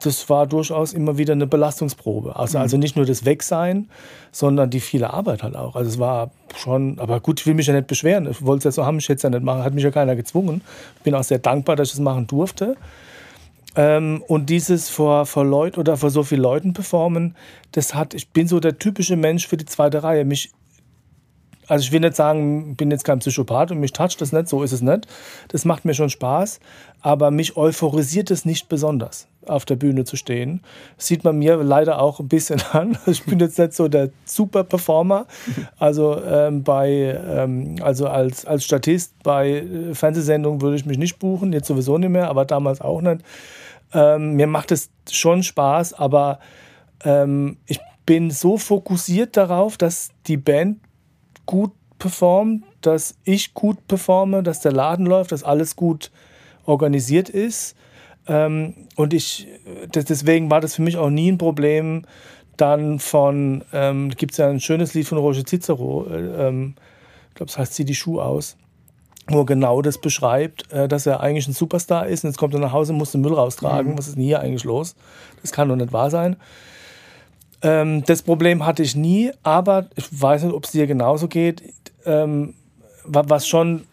[0.02, 2.36] das war durchaus immer wieder eine Belastungsprobe.
[2.36, 2.64] Also, mhm.
[2.64, 3.90] also nicht nur das Wegsein,
[4.32, 5.76] sondern die viele Arbeit halt auch.
[5.76, 8.30] Also es war schon, aber gut, ich will mich ja nicht beschweren.
[8.30, 9.92] Ich wollte es ja so haben, ich hätte es ja nicht machen, hat mich ja
[9.92, 10.62] keiner gezwungen.
[10.98, 12.76] Ich bin auch sehr dankbar, dass ich es machen durfte.
[13.76, 17.36] Ähm, und dieses vor, vor Leuten oder vor so vielen Leuten performen,
[17.74, 20.26] das hat, ich bin so der typische Mensch für die zweite Reihe.
[20.26, 20.52] Mich
[21.68, 24.48] also ich will nicht sagen, ich bin jetzt kein Psychopath und mich toucht das nicht,
[24.48, 25.08] so ist es nicht.
[25.48, 26.60] Das macht mir schon Spaß,
[27.02, 30.62] aber mich euphorisiert es nicht besonders, auf der Bühne zu stehen.
[30.98, 32.98] Das sieht man mir leider auch ein bisschen an.
[33.08, 35.26] Ich bin jetzt nicht so der Super-Performer.
[35.80, 41.20] Also, ähm, bei, ähm, also als, als Statist bei äh, Fernsehsendungen würde ich mich nicht
[41.20, 43.22] buchen, jetzt sowieso nicht mehr, aber damals auch nicht.
[43.94, 46.40] Ähm, mir macht es schon Spaß, aber
[47.04, 50.80] ähm, ich bin so fokussiert darauf, dass die Band
[51.46, 56.12] gut performt, dass ich gut performe, dass der Laden läuft, dass alles gut
[56.66, 57.76] organisiert ist.
[58.28, 59.48] Ähm, und ich,
[59.94, 62.04] deswegen war das für mich auch nie ein Problem,
[62.58, 66.76] dann von, ähm, gibt es ja ein schönes Lied von Roger Cicero, äh, ähm,
[67.30, 68.56] ich glaube, es heißt Zieh die Schuhe aus,
[69.28, 72.54] wo er genau das beschreibt, äh, dass er eigentlich ein Superstar ist und jetzt kommt
[72.54, 73.94] er nach Hause und muss den Müll raustragen.
[73.94, 73.98] Mhm.
[73.98, 74.96] Was ist denn hier eigentlich los?
[75.42, 76.36] Das kann doch nicht wahr sein.
[77.62, 81.64] Ähm, das Problem hatte ich nie, aber ich weiß nicht, ob es dir genauso geht.
[82.06, 82.54] Ähm,
[83.04, 83.86] was schon,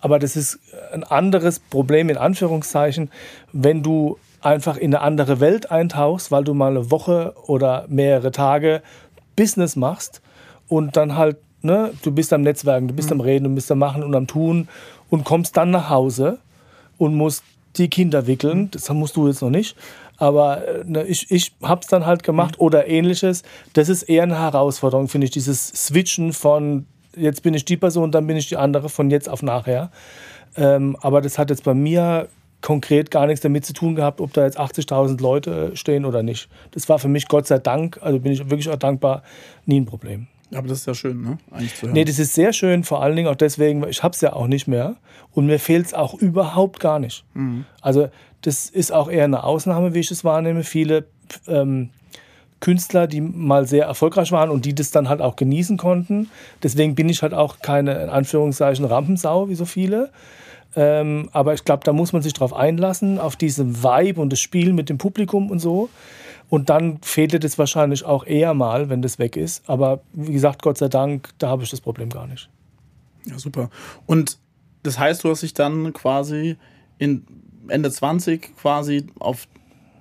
[0.00, 0.58] aber das ist
[0.92, 3.10] ein anderes Problem in Anführungszeichen,
[3.52, 8.30] wenn du einfach in eine andere Welt eintauchst, weil du mal eine Woche oder mehrere
[8.30, 8.82] Tage
[9.36, 10.22] Business machst
[10.68, 13.20] und dann halt, ne, du bist am Netzwerken, du bist mhm.
[13.20, 14.68] am Reden, du bist am Machen und am Tun
[15.08, 16.38] und kommst dann nach Hause
[16.98, 17.44] und musst
[17.76, 18.58] die Kinder wickeln.
[18.58, 18.70] Mhm.
[18.72, 19.76] Das musst du jetzt noch nicht.
[20.16, 22.64] Aber äh, ne, ich, ich habe es dann halt gemacht mhm.
[22.64, 23.42] oder ähnliches.
[23.72, 28.12] Das ist eher eine Herausforderung, finde ich, dieses Switchen von jetzt bin ich die Person,
[28.12, 29.90] dann bin ich die andere von jetzt auf nachher.
[30.56, 32.28] Ähm, aber das hat jetzt bei mir
[32.60, 36.48] konkret gar nichts damit zu tun gehabt, ob da jetzt 80.000 Leute stehen oder nicht.
[36.72, 39.22] Das war für mich Gott sei Dank, also bin ich wirklich auch dankbar,
[39.64, 40.26] nie ein Problem.
[40.54, 41.38] Aber das ist ja schön, ne?
[41.50, 41.92] Eigentlich zu hören.
[41.92, 44.46] Nee, das ist sehr schön, vor allen Dingen auch deswegen, ich habe es ja auch
[44.46, 44.96] nicht mehr
[45.32, 47.24] und mir fehlt es auch überhaupt gar nicht.
[47.34, 47.64] Mhm.
[47.80, 48.08] Also
[48.42, 50.64] das ist auch eher eine Ausnahme, wie ich es wahrnehme.
[50.64, 51.06] Viele
[51.46, 51.90] ähm,
[52.60, 56.30] Künstler, die mal sehr erfolgreich waren und die das dann halt auch genießen konnten.
[56.62, 60.10] Deswegen bin ich halt auch keine, in Anführungszeichen, Rampensau wie so viele.
[60.76, 64.40] Ähm, aber ich glaube, da muss man sich drauf einlassen, auf diesen Vibe und das
[64.40, 65.88] Spiel mit dem Publikum und so.
[66.50, 69.62] Und dann fehlt es wahrscheinlich auch eher mal, wenn das weg ist.
[69.68, 72.50] Aber wie gesagt, Gott sei Dank, da habe ich das Problem gar nicht.
[73.24, 73.70] Ja, super.
[74.06, 74.36] Und
[74.82, 76.56] das heißt, du hast dich dann quasi
[76.98, 77.24] in
[77.68, 79.46] Ende 20 quasi auf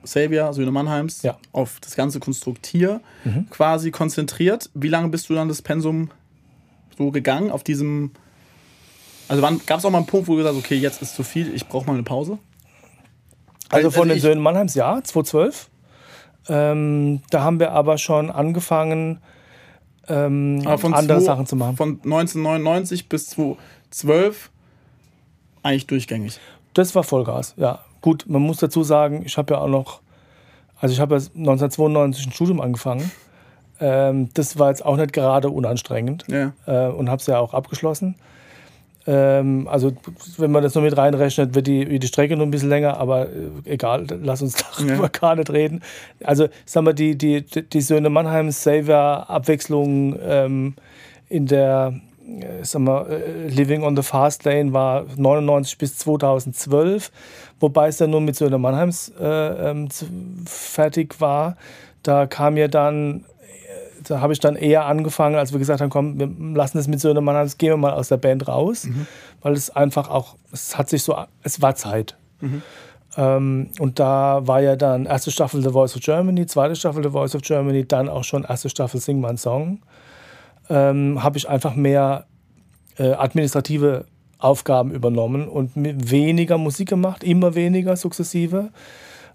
[0.03, 1.37] Xavier, Söhne Mannheims, Ja.
[1.51, 3.01] auf das ganze Konstruktier
[3.51, 4.69] quasi konzentriert.
[4.73, 6.09] Wie lange bist du dann das Pensum
[6.97, 8.11] so gegangen auf diesem.
[9.27, 11.21] Also gab es auch mal einen Punkt, wo du gesagt hast, okay, jetzt ist zu
[11.23, 12.39] viel, ich brauche mal eine Pause?
[13.69, 15.69] Also von den ich- Söhnen Mannheims, ja, 2012.
[16.49, 19.19] Ähm, da haben wir aber schon angefangen,
[20.07, 21.77] ähm, andere zwei- Sachen zu machen.
[21.77, 24.49] Von 1999 bis 2012
[25.63, 26.39] eigentlich durchgängig.
[26.73, 27.79] Das war Vollgas, ja.
[28.01, 30.01] Gut, man muss dazu sagen, ich habe ja auch noch,
[30.79, 33.11] also ich habe ja 1992 ein Studium angefangen.
[33.81, 36.53] Ähm, das war jetzt auch nicht gerade unanstrengend Ja.
[36.65, 38.15] äh, und habe es ja auch abgeschlossen.
[39.11, 39.91] Ähm, also
[40.37, 42.97] wenn man das nur mit reinrechnet, wird die, wird die Strecke nur ein bisschen länger,
[42.97, 43.29] aber äh,
[43.65, 45.07] egal, lass uns darüber Ja.
[45.07, 45.81] gar nicht reden.
[46.23, 50.75] Also sagen wir, die, die, die Söhne Mannheim, Savior, Abwechslung ähm,
[51.27, 57.11] in der äh, sagen wir, äh, Living on the Fast Lane war 99 bis 2012,
[57.59, 59.89] wobei es dann nur mit Söhne Mannheims äh, ähm,
[60.45, 61.57] fertig war.
[62.03, 63.25] Da kam ja dann
[64.07, 66.99] da habe ich dann eher angefangen, als wir gesagt haben, komm, wir lassen es mit
[66.99, 68.85] Söhne Mannheims, gehen wir mal aus der Band raus,
[69.41, 72.15] weil es einfach auch, es hat sich so, es war Zeit.
[73.17, 77.09] Ähm, und da war ja dann erste Staffel The Voice of Germany, zweite Staffel The
[77.09, 79.79] Voice of Germany, dann auch schon erste Staffel Sing My Song.
[80.69, 82.25] Ähm, habe ich einfach mehr
[82.97, 84.05] äh, administrative
[84.37, 88.69] Aufgaben übernommen und weniger Musik gemacht, immer weniger sukzessive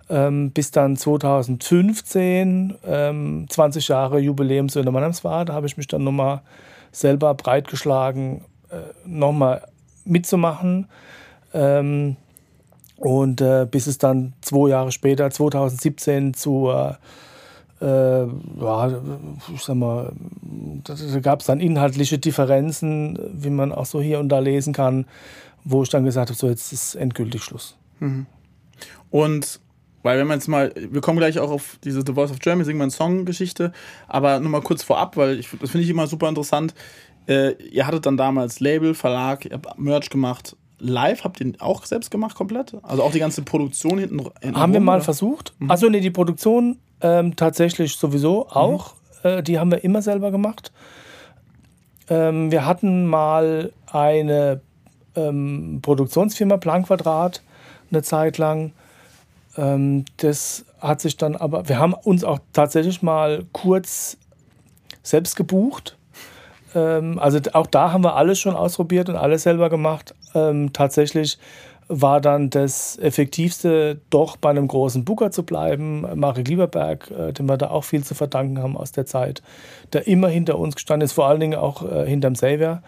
[0.09, 5.45] ähm, bis dann 2015, ähm, 20 Jahre Jubiläum Söhne Mannheims war.
[5.45, 6.43] Da habe ich mich dann nochmal
[6.93, 9.67] selber breitgeschlagen, äh, nochmal
[10.05, 10.89] mitzumachen.
[11.53, 12.17] Ähm,
[12.97, 16.99] und äh, bis es dann zwei Jahre später, 2017, zur,
[17.81, 19.01] äh, ja,
[19.55, 20.13] ich sag mal,
[20.85, 24.73] da, da gab es dann inhaltliche Differenzen, wie man auch so hier und da lesen
[24.73, 25.07] kann,
[25.65, 27.77] wo ich dann gesagt habe, so jetzt ist endgültig Schluss.
[29.11, 29.61] Und
[30.05, 32.65] weil wenn man jetzt mal, wir kommen gleich auch auf diese The Voice of Germany,
[32.65, 33.73] singen wir eine Song-Geschichte,
[34.07, 36.75] aber nur mal kurz vorab, weil ich, das finde ich immer super interessant.
[37.27, 40.57] Äh, ihr hattet dann damals Label, Verlag, ihr habt Merch gemacht.
[40.79, 42.77] Live habt ihr auch selbst gemacht komplett?
[42.83, 44.21] Also auch die ganze Produktion hinten.
[44.43, 45.05] hinten Haben wir rum, mal oder?
[45.05, 45.55] versucht.
[45.69, 48.95] Also nee, die Produktion ähm, tatsächlich sowieso auch.
[49.23, 50.71] Äh, die haben wir immer selber gemacht.
[52.11, 54.61] Ähm, wir hatten mal eine
[55.17, 57.43] ähm, Produktionsfirma, Planquadrat,
[57.91, 58.73] eine Zeit lang.
[59.57, 64.17] Ähm, das hat sich dann aber, wir haben uns auch tatsächlich mal kurz
[65.03, 65.97] selbst gebucht.
[66.75, 70.15] Ähm, also auch da haben wir alles schon ausprobiert und alles selber gemacht.
[70.35, 71.39] Ähm, tatsächlich
[71.89, 76.07] war dann das Effektivste, doch bei einem großen Booker zu bleiben.
[76.19, 79.43] Marek Lieberberg, äh, dem wir da auch viel zu verdanken haben aus der Zeit,
[79.93, 82.83] der immer hinter uns gestanden ist, vor allen Dingen auch äh, hinterm Xavier,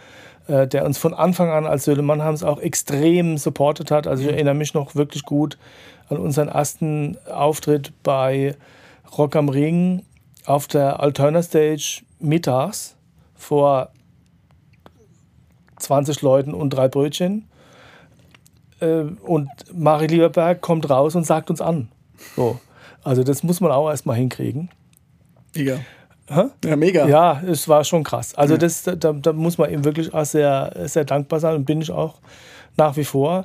[0.49, 4.07] äh, der uns von Anfang an als Söhle Mannheims auch extrem supportet hat.
[4.07, 5.59] Also ich erinnere mich noch wirklich gut
[6.09, 8.55] an unseren ersten Auftritt bei
[9.17, 10.05] Rock am Ring
[10.45, 12.97] auf der Alterna Stage mittags
[13.35, 13.91] vor
[15.79, 17.49] 20 Leuten und drei Brötchen.
[18.81, 21.89] Äh, Und Marie Lieberberg kommt raus und sagt uns an.
[22.35, 22.59] So.
[23.03, 24.71] Also das muss man auch erstmal hinkriegen.
[25.55, 25.81] Mega.
[26.29, 26.45] Hä?
[26.65, 27.07] Ja, mega.
[27.07, 28.35] Ja, es war schon krass.
[28.35, 31.81] Also das, da, da muss man ihm wirklich auch sehr, sehr dankbar sein und bin
[31.81, 32.15] ich auch
[32.77, 33.45] nach wie vor.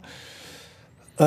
[1.20, 1.24] Äh,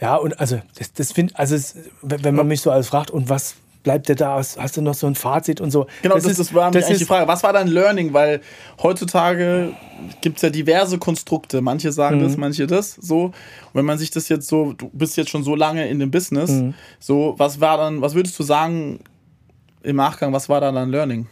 [0.00, 3.28] ja, und also das, das finde also es, wenn man mich so alles fragt, und
[3.28, 4.36] was bleibt dir da?
[4.36, 5.86] Hast du noch so ein Fazit und so?
[6.02, 7.26] Genau, das, das, war nämlich das eigentlich die ist- Frage.
[7.28, 8.12] Was war dein Learning?
[8.12, 8.40] Weil
[8.82, 9.72] heutzutage
[10.20, 11.60] gibt es ja diverse Konstrukte.
[11.60, 12.24] Manche sagen Mhm.
[12.24, 12.94] das, manche das.
[12.94, 13.24] So.
[13.26, 13.32] Und
[13.74, 16.50] wenn man sich das jetzt so, du bist jetzt schon so lange in dem Business,
[16.50, 16.74] Mhm.
[17.00, 19.00] so, was war dann, was würdest du sagen
[19.86, 21.28] im Nachgang, was war da dein Learning?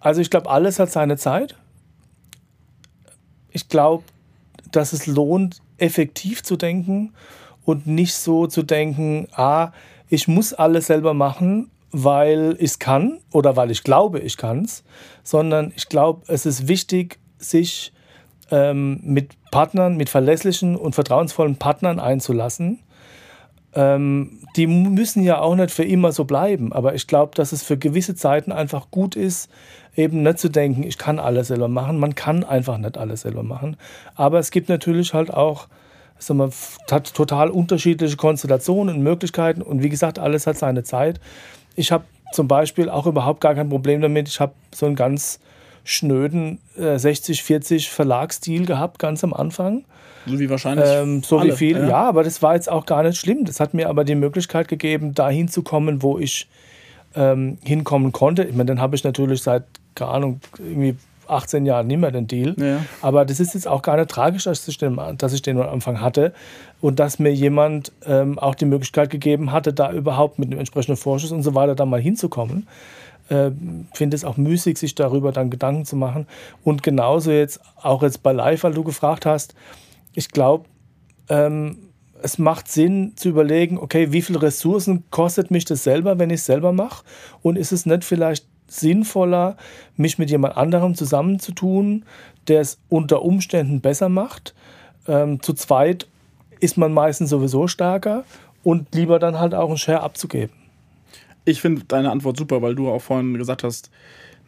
[0.00, 1.56] Also ich glaube, alles hat seine Zeit.
[3.50, 4.04] Ich glaube,
[4.70, 7.14] dass es lohnt, effektiv zu denken
[7.64, 9.72] und nicht so zu denken, ah,
[10.08, 14.64] ich muss alles selber machen, weil ich es kann oder weil ich glaube, ich kann
[14.64, 14.84] es,
[15.22, 17.92] sondern ich glaube, es ist wichtig, sich
[18.50, 22.80] ähm, mit Partnern, mit verlässlichen und vertrauensvollen Partnern einzulassen.
[23.74, 27.62] Ähm, die müssen ja auch nicht für immer so bleiben, aber ich glaube, dass es
[27.62, 29.50] für gewisse Zeiten einfach gut ist,
[29.94, 31.98] eben nicht zu denken, ich kann alles selber machen.
[31.98, 33.76] Man kann einfach nicht alles selber machen.
[34.14, 35.66] Aber es gibt natürlich halt auch,
[36.18, 41.20] sagen wir, total unterschiedliche Konstellationen und Möglichkeiten und wie gesagt, alles hat seine Zeit.
[41.74, 44.28] Ich habe zum Beispiel auch überhaupt gar kein Problem damit.
[44.28, 45.40] Ich habe so einen ganz
[45.84, 49.84] schnöden äh, 60-40 Verlagsstil gehabt, ganz am Anfang.
[50.26, 50.88] So wie wahrscheinlich.
[50.88, 51.88] Ähm, so alle, wie viel, ja.
[51.88, 52.08] ja.
[52.08, 53.44] aber das war jetzt auch gar nicht schlimm.
[53.44, 56.48] Das hat mir aber die Möglichkeit gegeben, da hinzukommen, wo ich
[57.14, 58.44] ähm, hinkommen konnte.
[58.44, 60.96] Ich meine, dann habe ich natürlich seit, keine Ahnung, irgendwie
[61.28, 62.54] 18 Jahren nicht mehr den Deal.
[62.58, 62.84] Ja.
[63.02, 65.68] Aber das ist jetzt auch gar nicht tragisch, dass ich den, dass ich den am
[65.68, 66.32] Anfang hatte
[66.80, 70.96] und dass mir jemand ähm, auch die Möglichkeit gegeben hatte, da überhaupt mit dem entsprechenden
[70.96, 72.66] Vorschuss und so weiter da mal hinzukommen.
[73.28, 73.50] Äh,
[73.92, 76.26] finde es auch müßig, sich darüber dann Gedanken zu machen.
[76.64, 79.54] Und genauso jetzt auch jetzt bei Live, weil du gefragt hast,
[80.18, 80.64] ich glaube,
[81.28, 81.78] ähm,
[82.20, 86.40] es macht Sinn zu überlegen, okay, wie viele Ressourcen kostet mich das selber, wenn ich
[86.40, 87.04] es selber mache?
[87.40, 89.56] Und ist es nicht vielleicht sinnvoller,
[89.96, 92.04] mich mit jemand anderem zusammenzutun,
[92.48, 94.56] der es unter Umständen besser macht?
[95.06, 96.08] Ähm, zu zweit
[96.58, 98.24] ist man meistens sowieso stärker
[98.64, 100.56] und lieber dann halt auch einen Share abzugeben.
[101.44, 103.88] Ich finde deine Antwort super, weil du auch vorhin gesagt hast,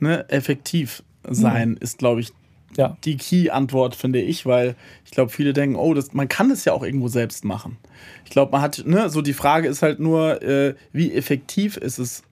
[0.00, 2.32] ne, effektiv sein ist, glaube ich,
[2.76, 2.96] Ja.
[3.04, 6.72] die Key-Antwort, finde ich, weil ich glaube, viele denken, oh, das, man kann es ja
[6.72, 7.78] auch irgendwo selbst machen.
[8.24, 11.98] Ich glaube, man hat, ne, so die Frage ist halt nur, äh, wie effektiv ist
[11.98, 12.22] es,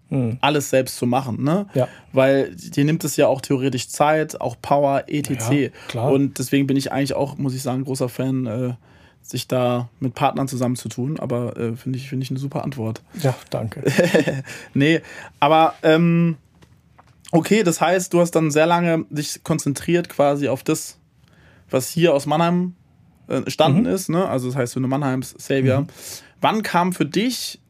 [0.40, 1.66] alles selbst zu machen, ne?
[1.74, 1.86] Ja.
[2.14, 5.50] Weil dir nimmt es ja auch theoretisch Zeit, auch Power, etc.
[5.50, 6.10] Ja, klar.
[6.10, 8.72] Und deswegen bin ich eigentlich auch, muss ich sagen, großer Fan, äh,
[9.20, 11.20] sich da mit Partnern zusammenzutun.
[11.20, 13.02] Aber äh, finde ich, finde ich eine super Antwort.
[13.22, 13.82] Ja, danke.
[14.74, 15.02] Nee,
[15.40, 16.36] aber ähm,
[17.32, 20.98] okay, das heißt, du hast dann sehr lange dich konzentriert quasi auf das,
[21.70, 22.74] was hier aus Mannheim
[23.28, 24.28] äh, entstanden ist, ne?
[24.28, 25.86] Also das heißt, so eine Mannheims Savior.
[26.40, 27.60] Wann kam für dich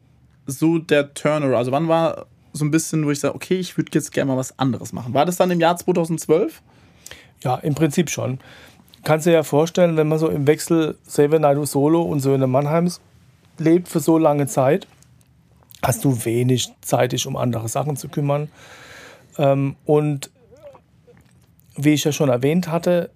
[0.45, 1.57] so der Turner?
[1.57, 4.37] Also wann war so ein bisschen, wo ich sage, okay, ich würde jetzt gerne mal
[4.37, 5.13] was anderes machen.
[5.13, 6.61] War das dann im Jahr 2012?
[7.43, 8.39] Ja, im Prinzip schon.
[9.03, 12.99] Kannst dir ja vorstellen, wenn man so im Wechsel Xavier Naidoo Solo und Söhne Mannheims
[13.57, 14.87] lebt für so lange Zeit,
[15.81, 18.49] hast du wenig Zeit, dich um andere Sachen zu kümmern.
[19.39, 20.29] Ähm, und
[21.75, 23.09] wie ich ja schon erwähnt hatte,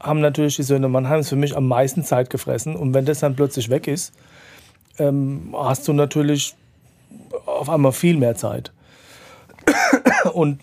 [0.00, 2.74] haben natürlich die Söhne Mannheims für mich am meisten Zeit gefressen.
[2.74, 4.12] Und wenn das dann plötzlich weg ist,
[4.98, 6.54] ähm, hast du natürlich
[7.46, 8.72] auf einmal viel mehr Zeit.
[10.32, 10.60] Und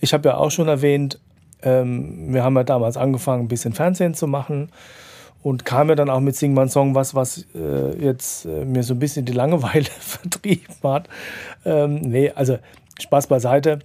[0.00, 1.20] ich habe ja auch schon erwähnt,
[1.62, 4.70] ähm, wir haben ja damals angefangen, ein bisschen Fernsehen zu machen
[5.42, 8.82] und kam ja dann auch mit Sing Man Song was, was äh, jetzt äh, mir
[8.82, 11.08] so ein bisschen die Langeweile vertrieben hat.
[11.66, 12.58] Ähm, nee, also
[13.02, 13.80] Spaß beiseite.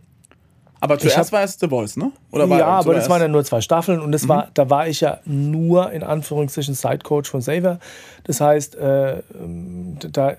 [0.82, 2.12] Aber zuerst hab- war es The Voice, ne?
[2.32, 4.88] Oder war ja, aber das waren ja nur zwei Staffeln und das war, da war
[4.88, 7.80] ich ja nur in Anführungszeichen Sidecoach von Saver.
[8.26, 10.36] Das heißt, äh, ähm, da,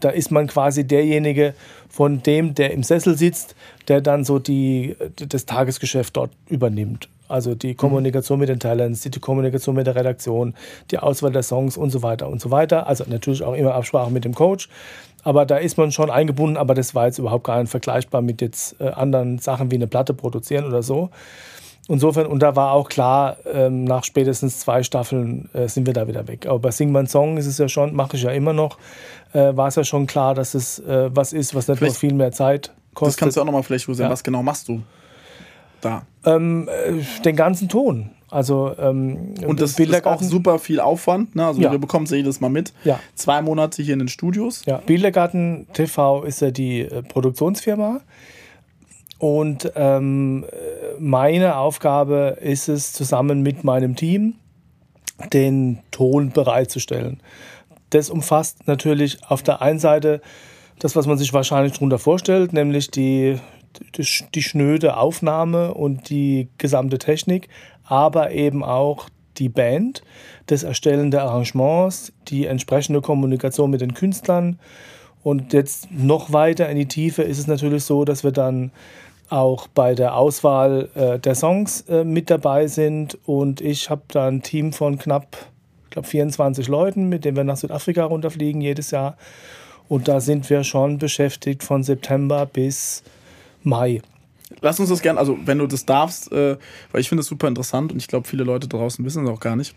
[0.00, 1.52] da ist man quasi derjenige
[1.90, 3.54] von dem, der im Sessel sitzt,
[3.88, 7.08] der dann so die, das Tagesgeschäft dort übernimmt.
[7.28, 10.54] Also die Kommunikation mit den Talents, die Kommunikation mit der Redaktion,
[10.92, 12.86] die Auswahl der Songs und so weiter und so weiter.
[12.86, 14.68] Also natürlich auch immer Absprache mit dem Coach.
[15.26, 18.40] Aber da ist man schon eingebunden, aber das war jetzt überhaupt gar nicht vergleichbar mit
[18.40, 21.10] jetzt äh, anderen Sachen wie eine Platte produzieren oder so.
[21.88, 26.06] Insofern, und da war auch klar, ähm, nach spätestens zwei Staffeln äh, sind wir da
[26.06, 26.46] wieder weg.
[26.46, 28.78] Aber bei Sing My Song ist es ja schon, mache ich ja immer noch,
[29.32, 32.14] äh, war es ja schon klar, dass es äh, was ist, was nicht Vielleicht- viel
[32.14, 33.14] mehr Zeit kostet.
[33.14, 33.98] Das kannst du auch nochmal vielleicht sagen.
[33.98, 34.10] Ja.
[34.10, 34.80] Was genau machst du
[35.80, 36.02] da?
[36.24, 38.10] ähm, äh, den ganzen Ton.
[38.30, 41.36] Also ähm, Und das ist auch super viel Aufwand.
[41.36, 41.46] Ne?
[41.46, 41.70] Also Ja.
[41.70, 42.72] wir bekommen es ja jedes Mal mit.
[42.84, 42.98] Ja.
[43.14, 44.62] Zwei Monate hier in den Studios.
[44.66, 48.00] Ja, Bildergarten TV ist ja die äh, Produktionsfirma.
[49.18, 54.34] Und ähm, äh, meine Aufgabe ist es, zusammen mit meinem Team
[55.32, 57.20] den Ton bereitzustellen.
[57.90, 60.20] Das umfasst natürlich auf der einen Seite
[60.78, 63.38] das, was man sich wahrscheinlich darunter vorstellt, nämlich die,
[63.96, 67.48] die, die schnöde Aufnahme und die gesamte Technik,
[67.86, 70.02] aber eben auch die Band,
[70.46, 74.58] das Erstellen der Arrangements, die entsprechende Kommunikation mit den Künstlern.
[75.22, 78.70] Und jetzt noch weiter in die Tiefe ist es natürlich so, dass wir dann
[79.28, 83.18] auch bei der Auswahl äh, der Songs äh, mit dabei sind.
[83.26, 85.36] Und ich habe da ein Team von knapp,
[85.84, 89.16] ich glaube, 24 Leuten, mit denen wir nach Südafrika runterfliegen jedes Jahr.
[89.88, 93.02] Und da sind wir schon beschäftigt von September bis
[93.62, 94.02] Mai.
[94.60, 96.56] Lass uns das gerne, also wenn du das darfst, äh,
[96.92, 99.40] weil ich finde es super interessant und ich glaube, viele Leute draußen wissen es auch
[99.40, 99.74] gar nicht.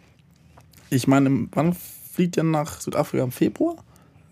[0.90, 1.76] Ich meine, wann
[2.14, 3.24] fliegt ihr nach Südafrika?
[3.24, 3.76] Im Februar?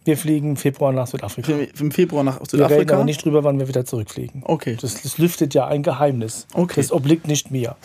[0.07, 1.51] Wir fliegen im Februar nach Südafrika.
[1.79, 2.95] Im Februar nach Wir reden Südafrika?
[2.95, 4.41] aber nicht drüber, wann wir wieder zurückfliegen.
[4.45, 4.77] Okay.
[4.79, 6.47] Das, das lüftet ja ein Geheimnis.
[6.53, 6.79] Okay.
[6.79, 7.75] Das obliegt nicht mir.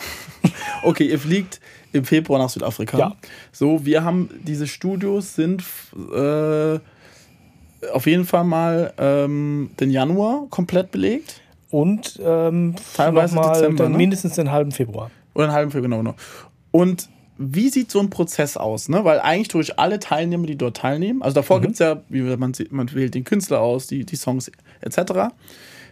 [0.85, 1.61] Okay, ihr fliegt
[1.93, 2.97] im Februar nach Südafrika.
[2.97, 3.15] Ja.
[3.53, 5.63] So, wir haben diese Studios sind
[6.13, 6.79] äh,
[7.93, 11.39] auf jeden Fall mal ähm, den Januar komplett belegt.
[11.73, 13.97] Und ähm, Teilweise mal Dezember, ne?
[13.97, 15.09] mindestens den halben Februar.
[15.33, 16.15] Oder einen halben Februar, genau, genau.
[16.69, 17.09] Und
[17.39, 18.89] wie sieht so ein Prozess aus?
[18.89, 19.03] Ne?
[19.05, 21.61] Weil eigentlich durch alle Teilnehmer, die dort teilnehmen, also davor mhm.
[21.63, 25.33] gibt es ja, wie man, man wählt den Künstler aus, die, die Songs etc.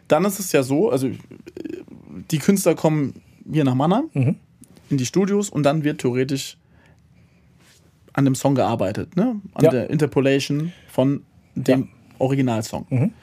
[0.08, 1.10] Dann ist es ja so, also
[2.30, 3.15] die Künstler kommen
[3.52, 4.36] hier nach Mannheim mhm.
[4.91, 6.58] in die Studios und dann wird theoretisch
[8.13, 9.41] an dem Song gearbeitet, ne?
[9.56, 9.72] An ja.
[9.72, 11.24] der Interpolation von
[11.56, 11.88] dem ja.
[12.20, 12.86] Originalsong.
[12.91, 13.13] Mhm.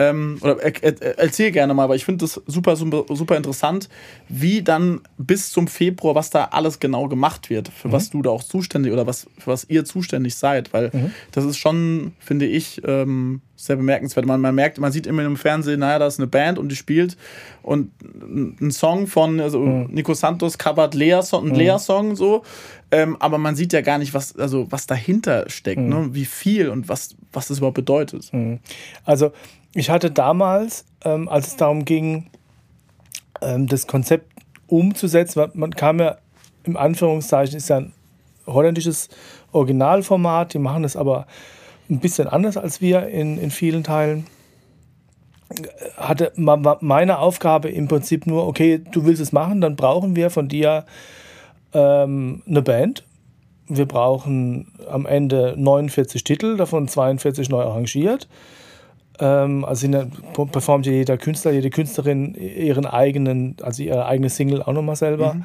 [0.00, 3.90] Ähm, oder er, er, erzähl gerne mal, weil ich finde das super, super, super interessant,
[4.30, 7.92] wie dann bis zum Februar, was da alles genau gemacht wird, für mhm.
[7.92, 11.10] was du da auch zuständig oder was, für was ihr zuständig seid, weil mhm.
[11.32, 14.24] das ist schon, finde ich, ähm, sehr bemerkenswert.
[14.24, 16.76] Man, man merkt, man sieht immer im Fernsehen, naja, da ist eine Band und die
[16.76, 17.18] spielt
[17.62, 19.88] und ein Song von also mhm.
[19.90, 21.56] Nico Santos covert Lea Song, ein mhm.
[21.56, 22.42] Lea-Song so,
[22.90, 25.88] ähm, aber man sieht ja gar nicht, was, also, was dahinter steckt, mhm.
[25.88, 26.08] ne?
[26.12, 28.32] wie viel und was, was das überhaupt bedeutet.
[28.32, 28.60] Mhm.
[29.04, 29.32] Also
[29.74, 32.30] ich hatte damals, ähm, als es darum ging,
[33.40, 34.26] ähm, das Konzept
[34.66, 36.18] umzusetzen, man kam ja
[36.64, 37.92] im Anführungszeichen, ist ja ein
[38.46, 39.08] holländisches
[39.52, 41.26] Originalformat, die machen es aber
[41.88, 44.26] ein bisschen anders als wir in, in vielen Teilen.
[45.96, 50.48] Hatte meine Aufgabe im Prinzip nur, okay, du willst es machen, dann brauchen wir von
[50.48, 50.84] dir
[51.74, 53.04] ähm, eine Band.
[53.66, 58.28] Wir brauchen am Ende 49 Titel, davon 42 neu arrangiert.
[59.20, 59.86] Ähm, also
[60.50, 65.34] performt jeder Künstler, jede Künstlerin ihren eigenen, also ihre eigene Single auch nochmal selber.
[65.34, 65.44] Mhm.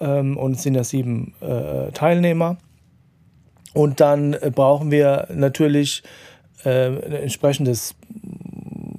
[0.00, 2.58] Ähm, und es sind ja sieben äh, Teilnehmer.
[3.72, 6.02] Und dann äh, brauchen wir natürlich
[6.64, 7.94] äh, entsprechendes,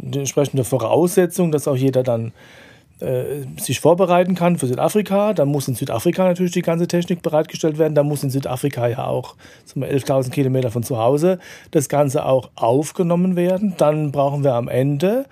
[0.03, 2.31] eine entsprechende Voraussetzung, dass auch jeder dann
[2.99, 5.33] äh, sich vorbereiten kann für Südafrika.
[5.33, 7.95] Dann muss in Südafrika natürlich die ganze Technik bereitgestellt werden.
[7.95, 9.35] Da muss in Südafrika ja auch
[9.75, 11.39] 11.000 Kilometer von zu Hause
[11.71, 13.75] das Ganze auch aufgenommen werden.
[13.77, 15.25] Dann brauchen wir am Ende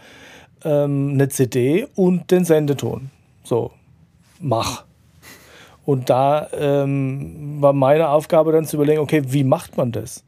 [0.64, 3.10] ähm, eine CD und den Sendeton.
[3.44, 3.72] So,
[4.40, 4.84] mach.
[5.86, 10.24] Und da ähm, war meine Aufgabe dann zu überlegen, okay, wie macht man das?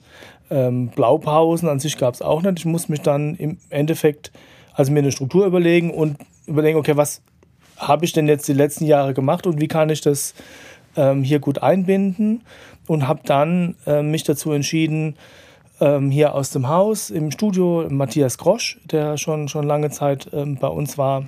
[0.49, 2.59] Ähm, Blaupausen an sich gab es auch nicht.
[2.59, 4.31] Ich muss mich dann im Endeffekt
[4.73, 7.21] also mir eine Struktur überlegen und überlegen, okay, was
[7.77, 10.33] habe ich denn jetzt die letzten Jahre gemacht und wie kann ich das
[10.95, 12.41] ähm, hier gut einbinden
[12.87, 15.15] und habe dann äh, mich dazu entschieden,
[15.79, 20.55] ähm, hier aus dem Haus im Studio Matthias Grosch, der schon, schon lange Zeit ähm,
[20.55, 21.25] bei uns war,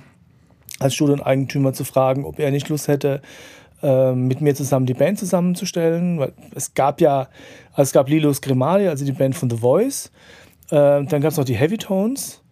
[0.78, 3.22] als Studieneigentümer zu fragen, ob er nicht Lust hätte,
[3.82, 6.18] äh, mit mir zusammen die Band zusammenzustellen.
[6.18, 7.28] Weil es gab ja,
[7.72, 10.10] also es gab Lilos Grimali, also die Band von The Voice.
[10.70, 12.42] Äh, dann gab es noch die Heavy Tones.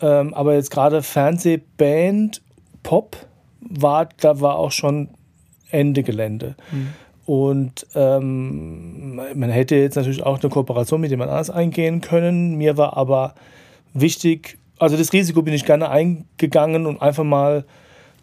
[0.00, 2.42] Ähm, aber jetzt gerade Fernsehband,
[2.84, 3.16] Pop,
[3.60, 5.08] war, da war auch schon
[5.70, 6.54] Ende Gelände.
[6.70, 6.88] Mhm.
[7.26, 12.56] Und ähm, man hätte jetzt natürlich auch eine Kooperation mit jemand anders eingehen können.
[12.56, 13.34] Mir war aber
[13.94, 17.64] wichtig, also das Risiko bin ich gerne eingegangen und einfach mal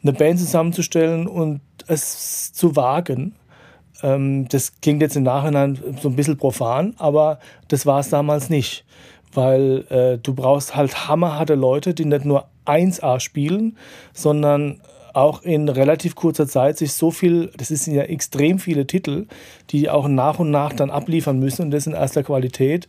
[0.04, 3.36] eine Band zusammenzustellen und es zu wagen.
[4.04, 8.50] Ähm, das klingt jetzt im Nachhinein so ein bisschen profan, aber das war es damals
[8.50, 8.86] nicht
[9.34, 13.78] weil äh, du brauchst halt hammerharte Leute, die nicht nur 1A spielen,
[14.14, 14.82] sondern
[15.14, 19.28] auch in relativ kurzer Zeit sich so viel, das sind ja extrem viele Titel,
[19.70, 22.88] die auch nach und nach dann abliefern müssen und das in erster Qualität.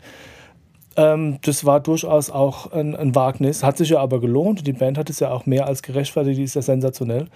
[0.97, 4.67] Ähm, das war durchaus auch ein, ein, Wagnis, hat sich ja aber gelohnt.
[4.67, 7.29] Die Band hat es ja auch mehr als gerechtfertigt, die ist ja sensationell.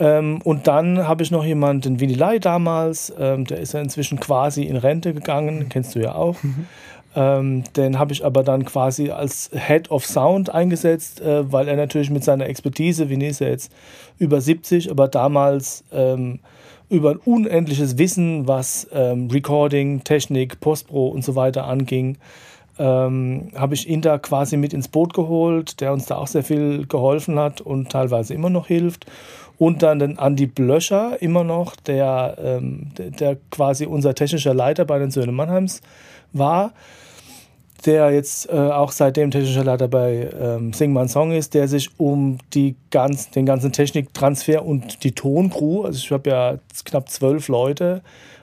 [0.00, 4.18] Ähm, und dann habe ich noch jemanden, Winnie Lai damals, ähm, der ist ja inzwischen
[4.18, 6.42] quasi in Rente gegangen, kennst du ja auch.
[6.42, 6.66] Mhm.
[7.16, 11.76] Ähm, den habe ich aber dann quasi als Head of Sound eingesetzt, äh, weil er
[11.76, 13.72] natürlich mit seiner Expertise, Vinny ist ja jetzt
[14.18, 16.40] über 70, aber damals ähm,
[16.88, 22.18] über ein unendliches Wissen, was ähm, Recording, Technik, Postpro und so weiter anging,
[22.78, 26.42] ähm, habe ich ihn da quasi mit ins Boot geholt, der uns da auch sehr
[26.42, 29.06] viel geholfen hat und teilweise immer noch hilft.
[29.56, 34.84] Und dann den Andi Blöscher immer noch, der, ähm, der, der quasi unser technischer Leiter
[34.84, 35.80] bei den Söhnen Mannheims
[36.32, 36.72] war
[37.86, 41.90] der jetzt äh, auch seitdem technischer Leiter bei ähm, Sing My Song ist, der sich
[41.98, 47.48] um die ganz, den ganzen Techniktransfer und die Toncrew, also ich habe ja knapp zwölf
[47.48, 48.02] Leute,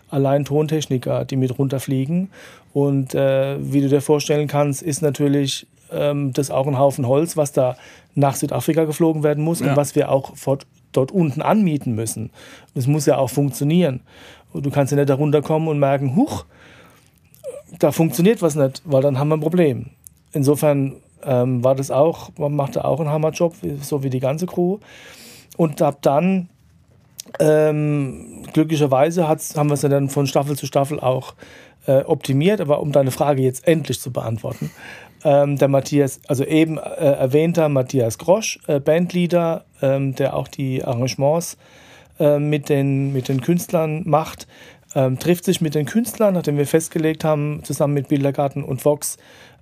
[0.10, 2.30] allein Tontechniker, die mit runterfliegen.
[2.74, 7.36] Und äh, wie du dir vorstellen kannst, ist natürlich ähm, das auch ein Haufen Holz,
[7.36, 7.76] was da
[8.14, 9.70] nach Südafrika geflogen werden muss ja.
[9.70, 12.30] und was wir auch fort, dort unten anmieten müssen.
[12.76, 14.02] Es muss ja auch funktionieren.
[14.54, 16.46] Und du kannst ja nicht da runterkommen und merken, huch,
[17.82, 19.88] da funktioniert was nicht, weil dann haben wir ein Problem.
[20.34, 24.78] Insofern ähm, war das auch, man machte auch einen Hammerjob, so wie die ganze Crew.
[25.58, 26.50] Und ab dann,
[27.40, 31.34] ähm, glücklicherweise haben wir es dann von Staffel zu Staffel auch
[31.88, 32.62] äh, optimiert.
[32.62, 34.72] Aber um deine Frage jetzt endlich zu beantworten,
[35.24, 40.84] ähm, der Matthias, also eben äh, erwähnter Matthias Grosch, äh, Bandleader, ähm, der auch die
[40.84, 41.58] Arrangements
[42.20, 44.48] äh, mit, den, mit den Künstlern macht.
[44.94, 49.18] Ähm, trifft sich mit den Künstlern, nachdem wir festgelegt haben, zusammen mit Bildergarten und Vox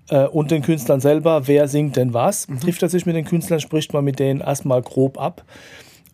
[0.10, 2.48] äh, und den Künstlern selber, wer singt denn was.
[2.48, 2.60] Mhm.
[2.60, 5.44] Trifft er sich mit den Künstlern, spricht man mit denen erstmal grob ab,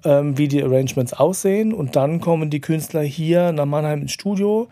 [0.03, 1.73] ähm, wie die Arrangements aussehen.
[1.73, 4.67] Und dann kommen die Künstler hier nach Mannheim ins Studio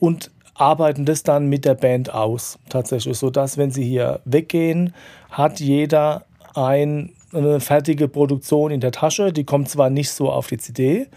[0.00, 2.58] und arbeiten das dann mit der Band aus.
[2.68, 4.94] Tatsächlich, so dass wenn sie hier weggehen,
[5.30, 6.24] hat jeder
[6.54, 9.32] ein, eine fertige Produktion in der Tasche.
[9.32, 11.08] Die kommt zwar nicht so auf die CD,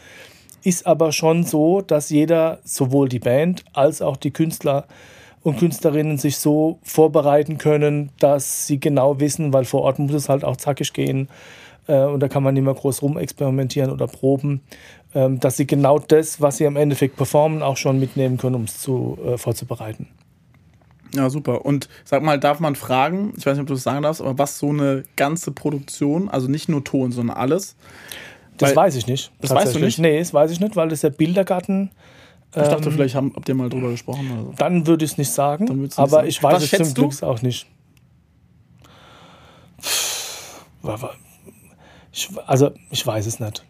[0.63, 4.85] ist aber schon so, dass jeder, sowohl die Band als auch die Künstler
[5.43, 10.29] und Künstlerinnen sich so vorbereiten können, dass sie genau wissen, weil vor Ort muss es
[10.29, 11.29] halt auch zackig gehen
[11.87, 14.61] äh, und da kann man nicht mehr groß rumexperimentieren oder proben,
[15.15, 18.63] ähm, dass sie genau das, was sie am Endeffekt performen, auch schon mitnehmen können, um
[18.63, 20.07] es zu, äh, vorzubereiten.
[21.15, 21.65] Ja, super.
[21.65, 24.37] Und sag mal, darf man fragen, ich weiß nicht, ob du das sagen darfst, aber
[24.37, 27.77] was so eine ganze Produktion, also nicht nur Ton, sondern alles,
[28.57, 29.31] das weil, weiß ich nicht.
[29.41, 29.99] Das weißt du nicht?
[29.99, 31.91] Nee, das weiß ich nicht, weil das der Bildergarten.
[32.55, 34.29] Ich dachte, ähm, vielleicht haben, habt ihr mal drüber gesprochen.
[34.29, 34.53] So.
[34.57, 35.89] Dann würde ich es nicht sagen.
[35.95, 36.27] Aber sagen.
[36.27, 37.67] ich weiß es zum Glück auch nicht.
[42.11, 43.63] Ich, also, ich weiß es nicht.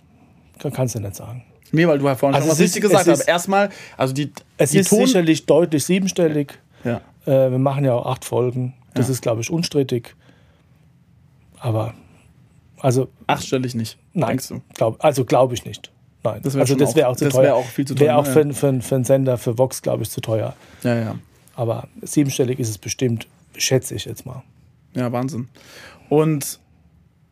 [0.59, 1.43] Kannst du nicht sagen.
[1.71, 3.27] Nee, weil du ja vorhin also schon was richtig gesagt hast.
[3.27, 4.31] Erstmal, also die.
[4.57, 6.57] Es die ist Ton sicherlich deutlich siebenstellig.
[6.83, 7.01] Ja.
[7.25, 8.73] Äh, wir machen ja auch acht Folgen.
[8.93, 9.13] Das ja.
[9.13, 10.15] ist, glaube ich, unstrittig.
[11.59, 11.93] Aber
[12.80, 13.97] also achtstellig nicht.
[14.13, 14.39] Nein,
[14.73, 15.91] glaub, also glaube ich nicht.
[16.23, 17.43] Nein, das also das wäre auch zu das teuer.
[17.43, 18.07] Wäre auch viel zu teuer.
[18.07, 18.53] Wäre auch für, ja.
[18.53, 20.55] für, für einen Sender, für Vox, glaube ich, zu teuer.
[20.84, 21.15] Ja, ja.
[21.55, 24.43] Aber siebenstellig ist es bestimmt, schätze ich jetzt mal.
[24.93, 25.47] Ja, Wahnsinn.
[26.09, 26.59] Und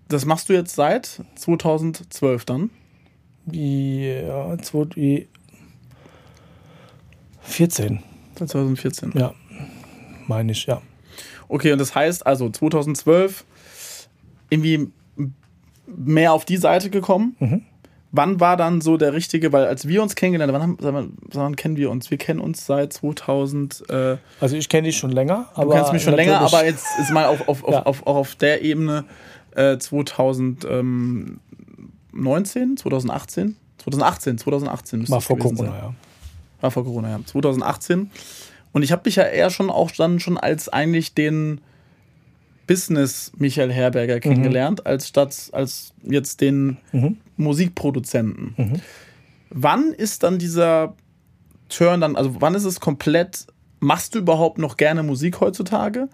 [0.08, 2.70] das machst du jetzt seit 2012 dann?
[3.52, 5.28] Ja, 2014.
[8.36, 9.14] 2014.
[9.16, 9.34] Ja,
[10.28, 10.82] meine ich, ja.
[11.48, 13.46] Okay, und das heißt also 2012
[14.50, 14.92] irgendwie
[15.88, 17.36] mehr auf die Seite gekommen.
[17.40, 17.62] Mhm.
[18.12, 21.56] Wann war dann so der richtige, weil als wir uns kennengelernt haben, wann, haben, wann
[21.58, 22.12] kennen wir uns?
[22.12, 23.84] Wir kennen uns seit 2000.
[23.90, 25.50] Äh, also ich kenne dich schon länger.
[25.56, 27.84] du kennst mich schon länger, aber jetzt ist mal auf, auf, ja.
[27.84, 29.04] auf, auf, auf der Ebene
[29.56, 33.58] äh, 2019, 2018?
[33.80, 35.68] 2018, 2018 War vor Corona, sein.
[35.68, 35.94] ja.
[36.62, 37.20] War vor Corona, ja.
[37.26, 38.10] 2018.
[38.72, 41.62] Und ich habe dich ja eher schon auch dann schon als eigentlich den
[42.68, 44.88] Business Michael Herberger kennengelernt, mhm.
[44.88, 47.18] als statt als jetzt den mhm.
[47.38, 48.54] Musikproduzenten.
[48.58, 48.82] Mhm.
[49.50, 50.96] Wann ist dann dieser
[51.70, 53.48] Turn dann, also wann ist es komplett,
[53.80, 56.10] machst du überhaupt noch gerne Musik heutzutage?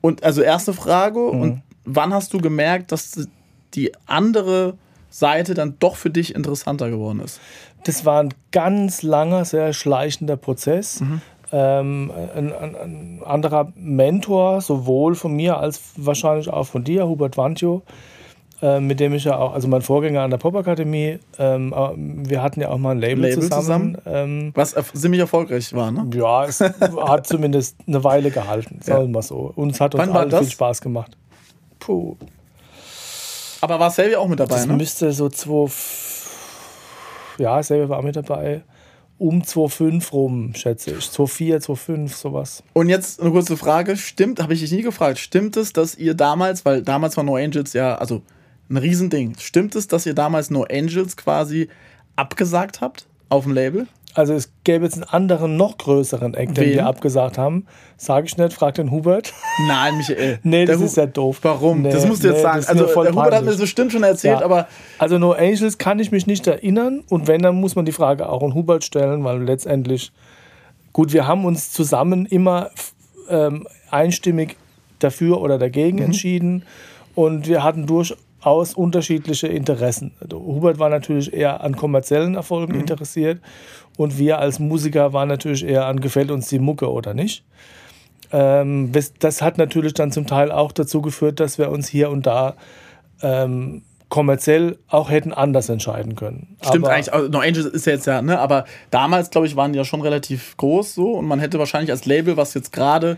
[0.00, 1.40] Und also erste Frage, mhm.
[1.40, 3.28] und wann hast du gemerkt, dass
[3.74, 4.76] die andere
[5.10, 7.40] Seite dann doch für dich interessanter geworden ist?
[7.84, 11.00] Das war ein ganz langer, sehr schleichender Prozess.
[11.00, 11.20] Mhm
[11.52, 17.82] ähm, ein, ein, anderer Mentor, sowohl von mir als wahrscheinlich auch von dir, Hubert Wantjo,
[18.62, 21.72] äh, mit dem ich ja auch, also mein Vorgänger an der Popakademie, ähm,
[22.26, 23.62] wir hatten ja auch mal ein Label, Label zusammen.
[23.62, 23.98] zusammen.
[24.06, 26.08] Ähm, Was ziemlich erfolgreich war, ne?
[26.14, 29.52] Ja, es hat zumindest eine Weile gehalten, sagen wir mal so.
[29.54, 31.16] Und es hat uns allen viel Spaß gemacht.
[31.78, 32.16] Puh.
[33.60, 34.74] Aber war Selvi auch mit dabei, das ne?
[34.74, 35.70] müsste so zwei.
[37.38, 38.62] Ja, Selvi war auch mit dabei
[39.18, 41.06] um 2,5 rum, schätze ich.
[41.06, 42.62] 2,4, 2,5, sowas.
[42.72, 43.96] Und jetzt eine kurze Frage.
[43.96, 47.36] Stimmt, habe ich dich nie gefragt, stimmt es, dass ihr damals, weil damals war No
[47.36, 48.22] Angels ja, also
[48.68, 51.68] ein Riesending, stimmt es, dass ihr damals No Angels quasi
[52.16, 53.86] abgesagt habt auf dem Label?
[54.16, 56.74] Also es gäbe jetzt einen anderen, noch größeren Eck, den Wen?
[56.74, 57.66] wir abgesagt haben.
[57.98, 59.34] Sage ich nicht, frag den Hubert.
[59.68, 60.38] Nein, Michael.
[60.42, 61.40] nee, das ist ja doof.
[61.42, 61.82] Warum?
[61.82, 62.64] Nee, das musst du jetzt nee, sagen.
[62.66, 64.44] Also der Hubert hat mir das bestimmt schon erzählt, ja.
[64.44, 64.68] aber...
[64.98, 67.04] Also No Angels kann ich mich nicht erinnern.
[67.10, 70.12] Und wenn, dann muss man die Frage auch an Hubert stellen, weil letztendlich...
[70.94, 72.70] Gut, wir haben uns zusammen immer
[73.28, 74.56] ähm, einstimmig
[74.98, 76.04] dafür oder dagegen mhm.
[76.04, 76.62] entschieden.
[77.14, 77.84] Und wir hatten
[78.46, 80.12] durchaus unterschiedliche Interessen.
[80.20, 82.80] Also Hubert war natürlich eher an kommerziellen Erfolgen mhm.
[82.80, 83.40] interessiert
[83.96, 87.44] und wir als Musiker waren natürlich eher an, gefällt uns die Mucke oder nicht.
[88.32, 92.26] Ähm, das hat natürlich dann zum Teil auch dazu geführt, dass wir uns hier und
[92.26, 92.54] da
[93.22, 96.56] ähm, kommerziell auch hätten anders entscheiden können.
[96.62, 99.56] Stimmt aber eigentlich, also No Angels ist ja jetzt ja, ne, aber damals, glaube ich,
[99.56, 102.72] waren die ja schon relativ groß so und man hätte wahrscheinlich als Label, was jetzt
[102.72, 103.16] gerade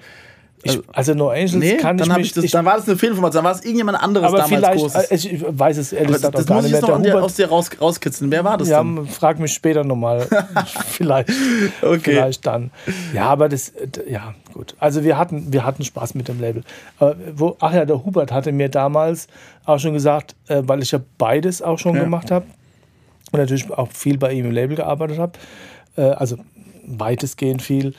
[0.62, 2.32] ich, also, also No Angels nee, kann dann ich mich...
[2.32, 5.10] Das, ich, dann war das eine Fehlinformation, dann war es irgendjemand anderes aber damals vielleicht,
[5.10, 5.10] groß.
[5.10, 6.50] Ich weiß es ehrlich gesagt auch nicht.
[6.50, 8.30] Das muss ich noch aus dir raus, rauskitzeln.
[8.30, 9.06] Wer war das ja, denn?
[9.06, 10.26] Frag mich später nochmal.
[10.86, 11.30] vielleicht,
[11.82, 12.00] okay.
[12.00, 12.70] vielleicht dann.
[13.12, 13.72] Ja, aber das...
[14.08, 14.74] Ja, gut.
[14.78, 16.64] Also wir hatten, wir hatten Spaß mit dem Label.
[17.34, 19.28] Wo, ach ja, der Hubert hatte mir damals
[19.64, 22.02] auch schon gesagt, äh, weil ich ja beides auch schon ja.
[22.02, 22.46] gemacht habe
[23.32, 25.32] und natürlich auch viel bei ihm im Label gearbeitet habe,
[25.96, 26.36] äh, also
[26.86, 27.94] weitestgehend viel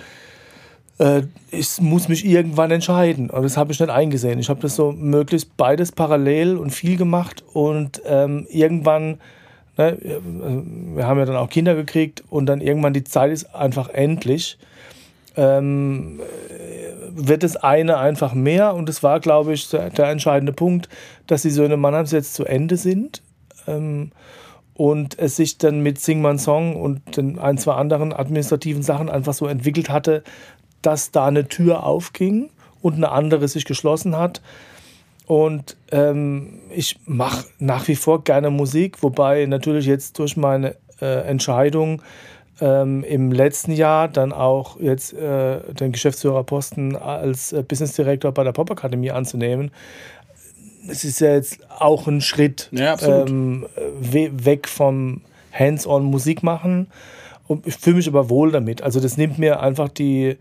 [0.99, 3.29] äh, ich muss mich irgendwann entscheiden.
[3.29, 4.39] Und das habe ich nicht eingesehen.
[4.39, 9.17] Ich habe das so möglichst beides parallel und viel gemacht und ähm, irgendwann
[9.77, 9.97] ne,
[10.95, 14.59] wir haben ja dann auch Kinder gekriegt und dann irgendwann die Zeit ist einfach endlich.
[15.35, 16.19] Ähm,
[17.11, 20.89] wird das eine einfach mehr und es war, glaube ich, der, der, entscheidende Punkt,
[21.27, 23.21] dass die Söhne Mannheims jetzt zu Ende sind
[23.67, 24.11] ähm,
[24.73, 29.09] und es sich dann mit Sing Man Song und den ein, zwei anderen administrativen Sachen
[29.09, 30.23] einfach so entwickelt hatte,
[30.81, 32.49] dass da eine Tür aufging
[32.81, 34.41] und eine andere sich geschlossen hat.
[35.27, 41.27] Und ähm, ich mache nach wie vor gerne Musik, wobei natürlich jetzt durch meine äh,
[41.27, 42.01] Entscheidung
[42.61, 48.43] ähm, im letzten Jahr dann auch jetzt äh, den Geschäftsführerposten als äh, Business Director bei
[48.43, 49.71] der Pop Akademie anzunehmen.
[50.89, 53.67] Es ist ja jetzt auch ein Schritt ja, ähm,
[54.01, 55.21] we weg vom
[55.53, 56.87] Hands-on Musik machen.
[57.47, 58.81] Und ich fühle mich aber wohl damit.
[58.81, 60.37] Also das nimmt mir einfach die,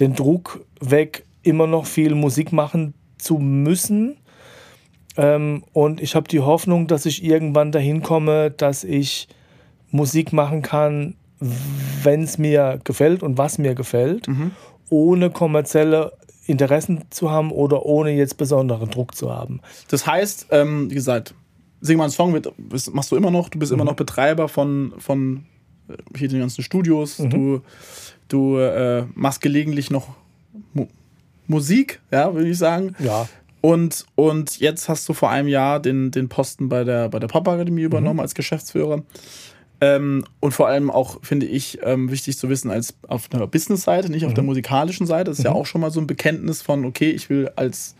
[0.00, 4.16] den Druck weg, immer noch viel Musik machen zu müssen.
[5.16, 9.28] Ähm, und ich habe die Hoffnung, dass ich irgendwann dahin komme, dass ich
[9.90, 11.14] Musik machen kann,
[12.02, 14.52] wenn es mir gefällt und was mir gefällt, mhm.
[14.90, 16.12] ohne kommerzielle
[16.46, 19.60] Interessen zu haben oder ohne jetzt besonderen Druck zu haben.
[19.88, 21.34] Das heißt, ähm, wie gesagt,
[21.80, 22.50] Sing mal einen Song mit,
[22.92, 23.78] machst du immer noch, du bist mhm.
[23.78, 25.44] immer noch Betreiber von, von
[25.88, 27.30] äh, hier den ganzen Studios, mhm.
[27.30, 27.60] du,
[28.28, 30.08] du äh, machst gelegentlich noch
[30.72, 30.86] Mu
[31.46, 32.94] Musik, ja, würde ich sagen.
[32.98, 33.26] Ja.
[33.60, 37.26] Und, und jetzt hast du vor einem Jahr den, den Posten bei der, bei der
[37.26, 38.20] Pop-Akademie übernommen mhm.
[38.20, 39.02] als Geschäftsführer.
[39.80, 44.10] Ähm, und vor allem auch, finde ich, ähm, wichtig zu wissen, als auf der Business-Seite,
[44.10, 44.36] nicht auf mhm.
[44.36, 45.30] der musikalischen Seite.
[45.30, 45.50] Das ist mhm.
[45.50, 47.94] ja auch schon mal so ein Bekenntnis von, okay, ich will als,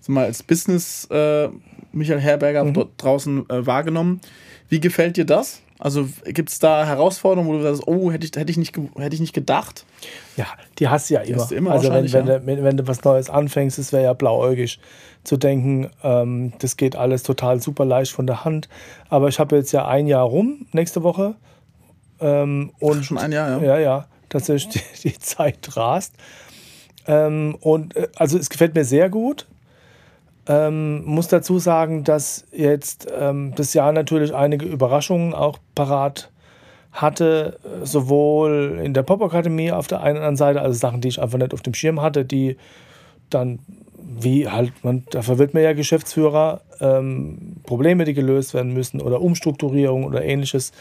[0.00, 1.48] sag mal, als Business äh,
[1.92, 2.74] Michael Herberger mhm.
[2.74, 4.20] dort draußen äh, wahrgenommen.
[4.68, 5.62] Wie gefällt dir das?
[5.80, 9.14] Also gibt es da Herausforderungen, wo du sagst, oh, hätte ich, hätte ich, nicht, hätte
[9.14, 9.86] ich nicht gedacht?
[10.36, 10.46] Ja,
[10.78, 11.46] die hast du ja immer.
[11.46, 12.38] Du immer also wenn, wenn, ja.
[12.38, 14.78] du, wenn, du was Neues anfängst, es wäre ja blauäugig
[15.24, 18.68] zu denken, ähm, das geht alles total super leicht von der Hand.
[19.08, 21.36] Aber ich habe jetzt ja ein Jahr rum, nächste Woche.
[22.20, 23.62] Ähm, und schon ein Jahr, ja.
[23.62, 26.12] Ja, ja, tatsächlich die, die Zeit rast.
[27.06, 29.46] Ähm, und äh, also es gefällt mir sehr gut.
[30.50, 36.28] Ähm, muss dazu sagen, dass jetzt ähm, das Jahr natürlich einige Überraschungen auch parat
[36.90, 41.22] hatte, sowohl in der Popakademie auf der einen oder anderen Seite, also Sachen, die ich
[41.22, 42.56] einfach nicht auf dem Schirm hatte, die
[43.30, 43.60] dann,
[43.96, 49.20] wie halt, man, dafür wird man ja Geschäftsführer, ähm, Probleme, die gelöst werden müssen oder
[49.20, 50.72] Umstrukturierung oder ähnliches.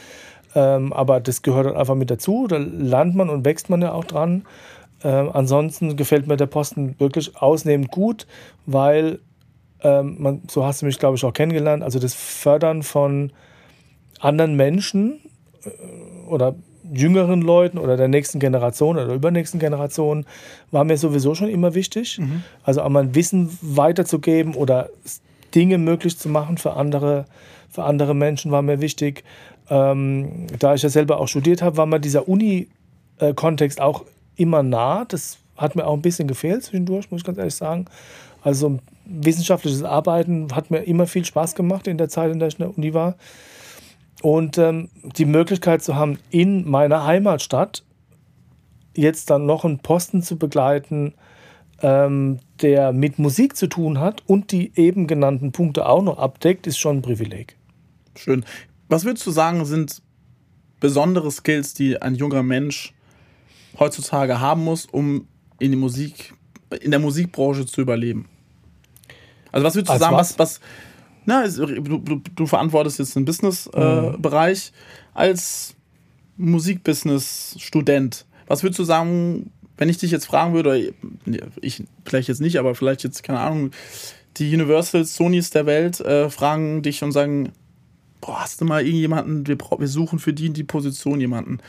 [0.55, 3.91] Ähm, aber das gehört dann einfach mit dazu, da lernt man und wächst man ja
[3.91, 4.47] auch dran.
[5.03, 8.26] Ähm, ansonsten gefällt mir der Posten wirklich ausnehmend gut,
[8.65, 9.20] weil
[9.82, 13.32] ähm, man, so hast du mich, glaube ich, auch kennengelernt, also das Fördern von
[14.19, 15.19] anderen Menschen
[15.63, 15.69] äh,
[16.27, 16.55] oder
[16.91, 20.25] jüngeren Leuten oder der nächsten Generation oder der übernächsten Generation
[20.71, 22.19] war mir sowieso schon immer wichtig.
[22.19, 22.43] Mhm.
[22.63, 24.89] Also einmal Wissen weiterzugeben oder
[25.53, 27.25] Dinge möglich zu machen für andere,
[27.69, 29.23] für andere Menschen war mir wichtig.
[29.69, 34.03] Ähm, da ich ja selber auch studiert habe, war mir dieser Uni-Kontext auch
[34.36, 35.05] immer nah.
[35.05, 37.86] Das hat mir auch ein bisschen gefehlt zwischendurch, muss ich ganz ehrlich sagen.
[38.41, 38.80] Also
[39.10, 42.66] wissenschaftliches Arbeiten hat mir immer viel Spaß gemacht in der Zeit, in der ich in
[42.66, 43.16] der Uni war.
[44.22, 47.84] Und ähm, die Möglichkeit zu haben, in meiner Heimatstadt
[48.95, 51.14] jetzt dann noch einen Posten zu begleiten,
[51.82, 56.68] ähm, der mit Musik zu tun hat und die eben genannten Punkte auch noch abdeckt,
[56.68, 57.55] ist schon ein Privileg.
[58.16, 58.43] Schön.
[58.89, 60.01] Was würdest du sagen, sind
[60.80, 62.93] besondere Skills, die ein junger Mensch
[63.78, 65.28] heutzutage haben muss, um
[65.60, 66.34] in die Musik,
[66.82, 68.28] in der Musikbranche zu überleben?
[69.51, 70.59] Also was würdest du Als sagen, was, was,
[71.25, 75.17] na, du, du, du verantwortest jetzt den Business-Bereich äh, mhm.
[75.17, 75.75] als
[76.37, 78.25] Musikbusiness-Student.
[78.47, 80.93] Was würdest du sagen, wenn ich dich jetzt fragen würde,
[81.61, 83.71] ich vielleicht jetzt nicht, aber vielleicht jetzt, keine Ahnung,
[84.37, 87.51] die Universals, Sonys der Welt äh, fragen dich und sagen,
[88.21, 91.59] boah, hast du mal irgendjemanden, wir, wir suchen für die in die Position jemanden.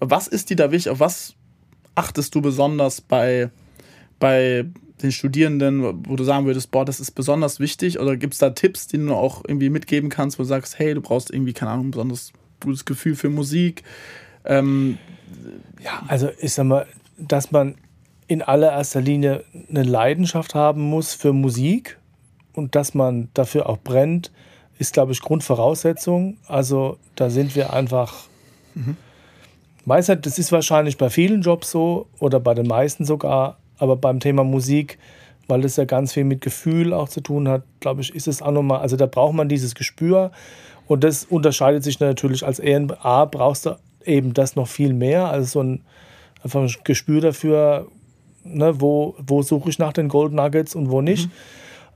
[0.00, 0.90] Was ist dir da wichtig?
[0.90, 1.34] Auf was
[1.94, 3.50] achtest du besonders bei,
[4.18, 4.66] bei
[5.02, 7.98] den Studierenden, wo du sagen würdest, boah, das ist besonders wichtig?
[7.98, 10.94] Oder gibt es da Tipps, die du auch irgendwie mitgeben kannst, wo du sagst, hey,
[10.94, 13.84] du brauchst irgendwie, keine Ahnung, ein besonders gutes Gefühl für Musik?
[14.44, 14.98] Ähm,
[15.82, 16.86] ja, also ich sag mal,
[17.18, 17.74] dass man
[18.26, 21.98] in allererster Linie eine Leidenschaft haben muss für Musik
[22.52, 24.30] und dass man dafür auch brennt,
[24.78, 26.36] ist, glaube ich, Grundvoraussetzung.
[26.46, 28.26] Also da sind wir einfach.
[28.74, 28.96] Mhm.
[29.84, 34.20] Meistens, das ist wahrscheinlich bei vielen Jobs so oder bei den meisten sogar, aber beim
[34.20, 34.98] Thema Musik,
[35.46, 38.42] weil das ja ganz viel mit Gefühl auch zu tun hat, glaube ich, ist es
[38.42, 40.30] auch nochmal, also da braucht man dieses Gespür
[40.86, 45.46] und das unterscheidet sich natürlich als ENA, brauchst du eben das noch viel mehr, also
[45.46, 45.80] so ein
[46.42, 47.88] einfach ein Gespür dafür,
[48.44, 51.26] ne, wo, wo suche ich nach den Gold Nuggets und wo nicht.
[51.26, 51.32] Mhm.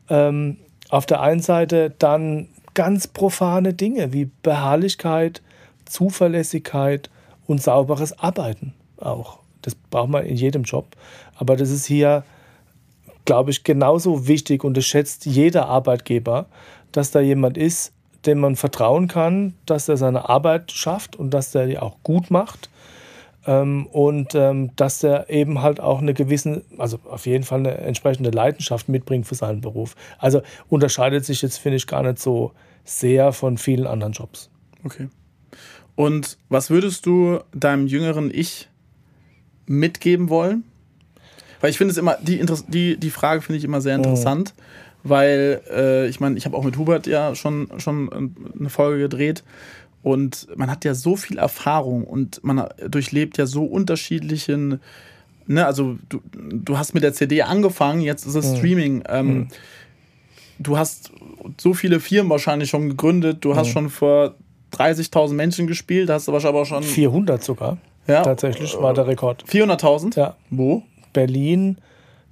[0.09, 0.57] Ähm,
[0.89, 5.43] auf der einen Seite dann ganz profane Dinge wie Beharrlichkeit,
[5.85, 7.11] Zuverlässigkeit
[7.47, 9.39] und sauberes Arbeiten auch.
[9.63, 10.97] Das braucht man in jedem Job.
[11.43, 12.23] Aber das ist hier,
[13.25, 16.47] glaube ich, genauso wichtig und das schätzt jeder Arbeitgeber,
[16.93, 17.93] dass da jemand ist,
[18.27, 22.31] dem man vertrauen kann, dass er seine Arbeit schafft und dass er die auch gut
[22.31, 22.71] macht.
[23.45, 27.77] Ähm, und ähm, dass er eben halt auch eine gewisse, also auf jeden Fall eine
[27.79, 29.97] entsprechende Leidenschaft mitbringt für seinen Beruf.
[30.19, 32.53] Also unterscheidet sich jetzt, finde ich, gar nicht so
[32.85, 34.49] sehr von vielen anderen Jobs.
[34.85, 35.09] Okay.
[35.97, 38.69] Und was würdest du deinem jüngeren Ich
[39.67, 40.63] mitgeben wollen?
[41.63, 45.09] Weil ich finde es immer, die, die, die Frage finde ich immer sehr interessant, mhm.
[45.09, 49.45] weil äh, ich meine, ich habe auch mit Hubert ja schon, schon eine Folge gedreht
[50.03, 54.81] und man hat ja so viel Erfahrung und man durchlebt ja so unterschiedlichen,
[55.47, 58.57] ne, also du, du hast mit der CD angefangen, jetzt ist es mhm.
[58.57, 59.05] Streaming.
[59.09, 59.49] Ähm, mhm.
[60.59, 61.13] Du hast
[61.61, 63.73] so viele Firmen wahrscheinlich schon gegründet, du hast mhm.
[63.73, 64.35] schon vor
[64.75, 66.83] 30.000 Menschen gespielt, hast du wahrscheinlich aber schon.
[66.83, 67.79] 400 sogar.
[68.09, 68.23] Ja.
[68.23, 69.45] Tatsächlich war der Rekord.
[69.49, 70.17] 400.000?
[70.17, 70.37] Ja.
[70.51, 70.83] Wo?
[71.13, 71.79] Berlin.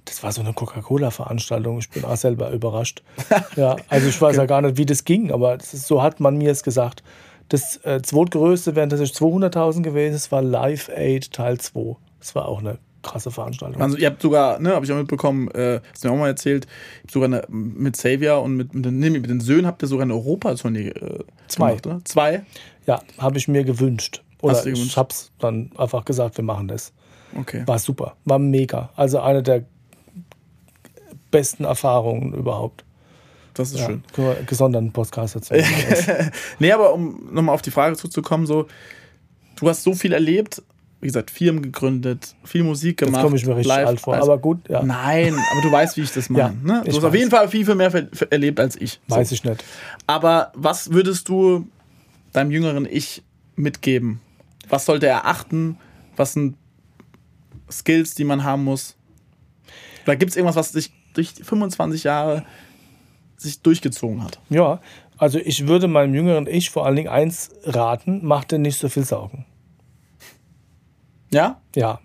[0.05, 1.77] Das war so eine Coca-Cola-Veranstaltung.
[1.79, 3.03] Ich bin auch selber überrascht.
[3.55, 6.19] ja, also ich weiß ja gar nicht, wie das ging, aber das ist, so hat
[6.19, 7.03] man mir es gesagt.
[7.49, 10.15] Das äh, zweitgrößte wären tatsächlich 200.000 gewesen.
[10.15, 11.97] Es war Live Aid Teil 2.
[12.19, 13.81] Das war auch eine krasse Veranstaltung.
[13.81, 16.27] Also ihr habt sogar, ne, habe ich auch mitbekommen, äh, hast du mir auch mal
[16.27, 16.67] erzählt,
[17.09, 20.13] sogar eine, mit Xavier und mit, mit, den, mit den Söhnen habt ihr sogar eine
[20.13, 21.69] Europatournee äh, Zwei.
[21.69, 22.01] Gemacht, oder?
[22.05, 22.45] Zwei?
[22.87, 24.23] Ja, habe ich mir gewünscht.
[24.41, 26.93] Oder ich habe es dann einfach gesagt, wir machen das.
[27.37, 27.63] Okay.
[27.65, 28.89] War super, war mega.
[28.95, 29.63] Also eine der
[31.31, 32.83] besten Erfahrungen überhaupt.
[33.53, 34.03] Das ist ja, schön.
[34.45, 35.53] Gesonderten Podcast dazu.
[36.59, 38.67] nee, aber um nochmal auf die Frage zuzukommen, so,
[39.57, 40.61] du hast so viel erlebt,
[41.01, 43.15] wie gesagt, Firmen gegründet, viel Musik gemacht.
[43.15, 44.83] Jetzt komme ich mir richtig live, alt vor, also, aber gut, ja.
[44.83, 46.43] Nein, aber du weißt, wie ich das meine.
[46.43, 46.81] Ja, ne?
[46.85, 47.03] Du hast weiß.
[47.03, 47.91] auf jeden Fall viel, viel mehr
[48.29, 49.01] erlebt als ich.
[49.07, 49.35] Weiß so.
[49.35, 49.63] ich nicht.
[50.07, 51.67] Aber was würdest du
[52.31, 53.23] deinem jüngeren Ich
[53.55, 54.21] mitgeben?
[54.69, 55.77] Was sollte er achten?
[56.15, 56.55] Was sind
[57.71, 58.95] Skills, die man haben muss?
[60.03, 62.45] Oder gibt es irgendwas, was sich durch 25 Jahre
[63.37, 64.39] sich durchgezogen hat?
[64.49, 64.79] Ja,
[65.17, 68.89] also ich würde meinem jüngeren Ich vor allen Dingen eins raten, mach dir nicht so
[68.89, 69.45] viel Sorgen.
[71.31, 71.61] Ja?
[71.75, 71.99] Ja.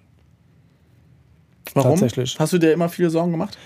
[1.75, 1.93] Warum?
[1.93, 2.39] Tatsächlich.
[2.39, 3.59] Hast du dir immer viele Sorgen gemacht?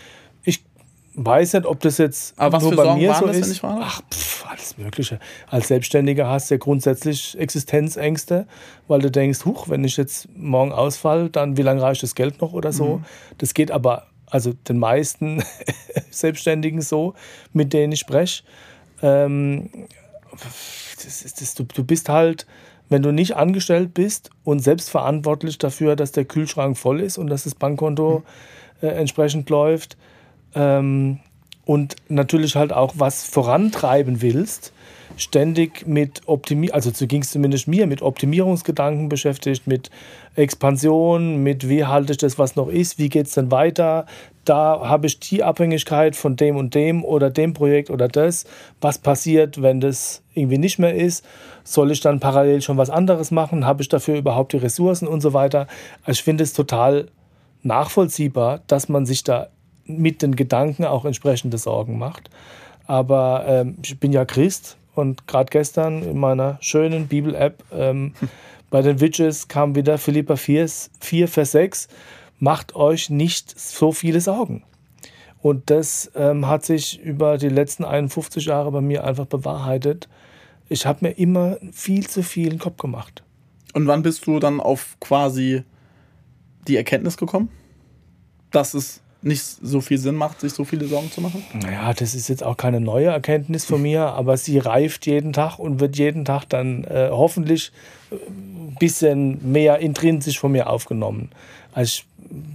[1.23, 3.37] Weiß nicht, ob das jetzt Aber was nur für bei Sorgen mir waren so das,
[3.37, 3.45] ist.
[3.45, 3.81] Wenn ich frage?
[3.83, 5.19] Ach, pff, alles Mögliche.
[5.49, 8.47] Als Selbstständiger hast du ja grundsätzlich Existenzängste,
[8.89, 12.41] weil du denkst, huch, wenn ich jetzt morgen ausfall, dann wie lange reicht das Geld
[12.41, 12.97] noch oder so.
[12.97, 13.05] Mhm.
[13.37, 15.45] Das geht aber also den meisten
[16.11, 17.13] Selbstständigen so,
[17.53, 18.43] mit denen ich spreche.
[19.03, 19.69] Ähm,
[20.97, 22.47] das ist, das, du, du bist halt,
[22.89, 27.45] wenn du nicht angestellt bist und selbstverantwortlich dafür, dass der Kühlschrank voll ist und dass
[27.45, 28.23] das Bankkonto
[28.81, 29.99] äh, entsprechend läuft
[30.55, 31.21] ähm,
[31.65, 34.73] und natürlich halt auch was vorantreiben willst,
[35.17, 39.91] ständig mit Optimierung, also so ging es zumindest mir, mit Optimierungsgedanken beschäftigt, mit
[40.35, 44.07] Expansion, mit wie halte ich das, was noch ist, wie geht es denn weiter.
[44.45, 48.47] Da habe ich die Abhängigkeit von dem und dem oder dem Projekt oder das.
[48.81, 51.25] Was passiert, wenn das irgendwie nicht mehr ist?
[51.63, 53.67] Soll ich dann parallel schon was anderes machen?
[53.67, 55.67] Habe ich dafür überhaupt die Ressourcen und so weiter?
[56.03, 57.09] Also ich finde es total
[57.63, 59.49] nachvollziehbar, dass man sich da
[59.99, 62.31] mit den Gedanken auch entsprechende Sorgen macht.
[62.87, 68.15] Aber ähm, ich bin ja Christ und gerade gestern in meiner schönen Bibel-App ähm,
[68.71, 70.69] bei den Witches kam wieder Philippa 4,
[71.01, 71.89] 4, Vers 6.
[72.39, 74.63] Macht euch nicht so viele Sorgen.
[75.43, 80.09] Und das ähm, hat sich über die letzten 51 Jahre bei mir einfach bewahrheitet.
[80.69, 83.23] Ich habe mir immer viel zu viel in den Kopf gemacht.
[83.73, 85.65] Und wann bist du dann auf quasi
[86.69, 87.49] die Erkenntnis gekommen,
[88.51, 91.45] dass es nicht so viel Sinn macht, sich so viele Sorgen zu machen?
[91.53, 95.59] Naja, das ist jetzt auch keine neue Erkenntnis von mir, aber sie reift jeden Tag
[95.59, 97.73] und wird jeden Tag dann äh, hoffentlich
[98.11, 101.31] ein bisschen mehr intrinsisch von mir aufgenommen.
[101.73, 102.07] Also ich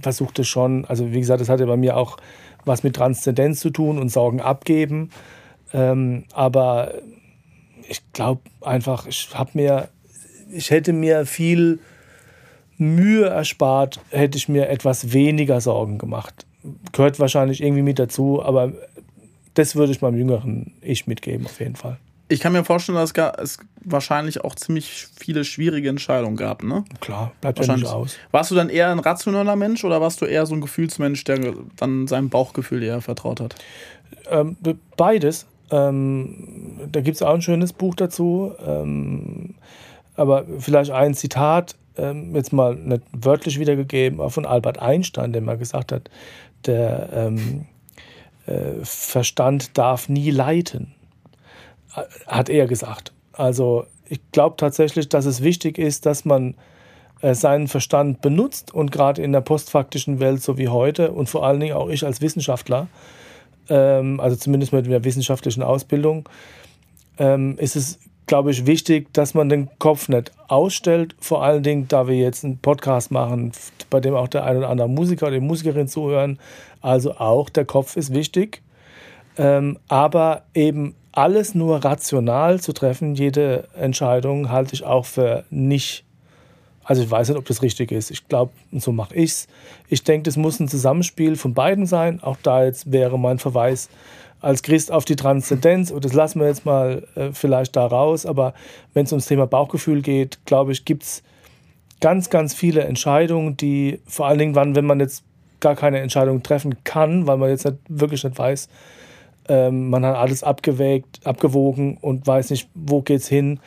[0.02, 2.16] versuchte schon, also wie gesagt, das hatte bei mir auch
[2.64, 5.10] was mit Transzendenz zu tun und Sorgen abgeben.
[5.72, 6.94] Ähm, aber
[7.88, 9.88] ich glaube einfach, ich habe mir,
[10.50, 11.78] ich hätte mir viel
[12.76, 16.45] Mühe erspart, hätte ich mir etwas weniger Sorgen gemacht
[16.92, 18.72] gehört wahrscheinlich irgendwie mit dazu, aber
[19.54, 21.98] das würde ich meinem jüngeren Ich mitgeben, auf jeden Fall.
[22.28, 26.84] Ich kann mir vorstellen, dass es wahrscheinlich auch ziemlich viele schwierige Entscheidungen gab, ne?
[27.00, 28.16] Klar, bleibt ja nicht aus.
[28.32, 31.54] Warst du dann eher ein rationaler Mensch oder warst du eher so ein Gefühlsmensch, der
[31.76, 33.54] dann seinem Bauchgefühl eher vertraut hat?
[34.28, 34.56] Ähm,
[34.96, 35.46] beides.
[35.70, 38.52] Ähm, da gibt es auch ein schönes Buch dazu.
[38.64, 39.54] Ähm,
[40.16, 45.42] aber vielleicht ein Zitat, ähm, jetzt mal nicht wörtlich wiedergegeben, aber von Albert Einstein, der
[45.42, 46.10] mal gesagt hat,
[46.66, 47.66] der ähm,
[48.46, 50.94] äh, Verstand darf nie leiten.
[52.26, 53.12] hat er gesagt.
[53.32, 56.54] Also ich glaube tatsächlich, dass es wichtig ist, dass man
[57.22, 61.46] äh, seinen Verstand benutzt und gerade in der postfaktischen Welt so wie heute und vor
[61.46, 62.88] allen Dingen auch ich als Wissenschaftler,
[63.68, 66.28] ähm, also zumindest mit der wissenschaftlichen Ausbildung,
[67.18, 71.14] ähm, ist es, glaube ich, wichtig, dass man den Kopf nicht ausstellt.
[71.20, 73.52] Vor allen Dingen, da wir jetzt einen Podcast machen,
[73.90, 76.38] bei dem auch der ein oder andere Musiker oder die Musikerin zuhören.
[76.80, 78.62] Also auch der Kopf ist wichtig.
[79.38, 86.04] Ähm, aber eben alles nur rational zu treffen, jede Entscheidung halte ich auch für nicht.
[86.84, 88.10] Also ich weiß nicht, ob das richtig ist.
[88.10, 89.48] Ich glaube, so mache ich es.
[89.88, 92.22] Ich denke, das muss ein Zusammenspiel von beiden sein.
[92.22, 93.88] Auch da jetzt wäre mein Verweis
[94.40, 98.26] als Christ auf die Transzendenz, und das lassen wir jetzt mal äh, vielleicht da raus,
[98.26, 98.54] aber
[98.94, 101.22] wenn es ums Thema Bauchgefühl geht, glaube ich, gibt es
[102.00, 105.24] ganz, ganz viele Entscheidungen, die vor allen Dingen, wann, wenn man jetzt
[105.60, 108.68] gar keine Entscheidung treffen kann, weil man jetzt nicht, wirklich nicht weiß,
[109.48, 113.60] ähm, man hat alles abgewägt, abgewogen und weiß nicht, wo geht's hin,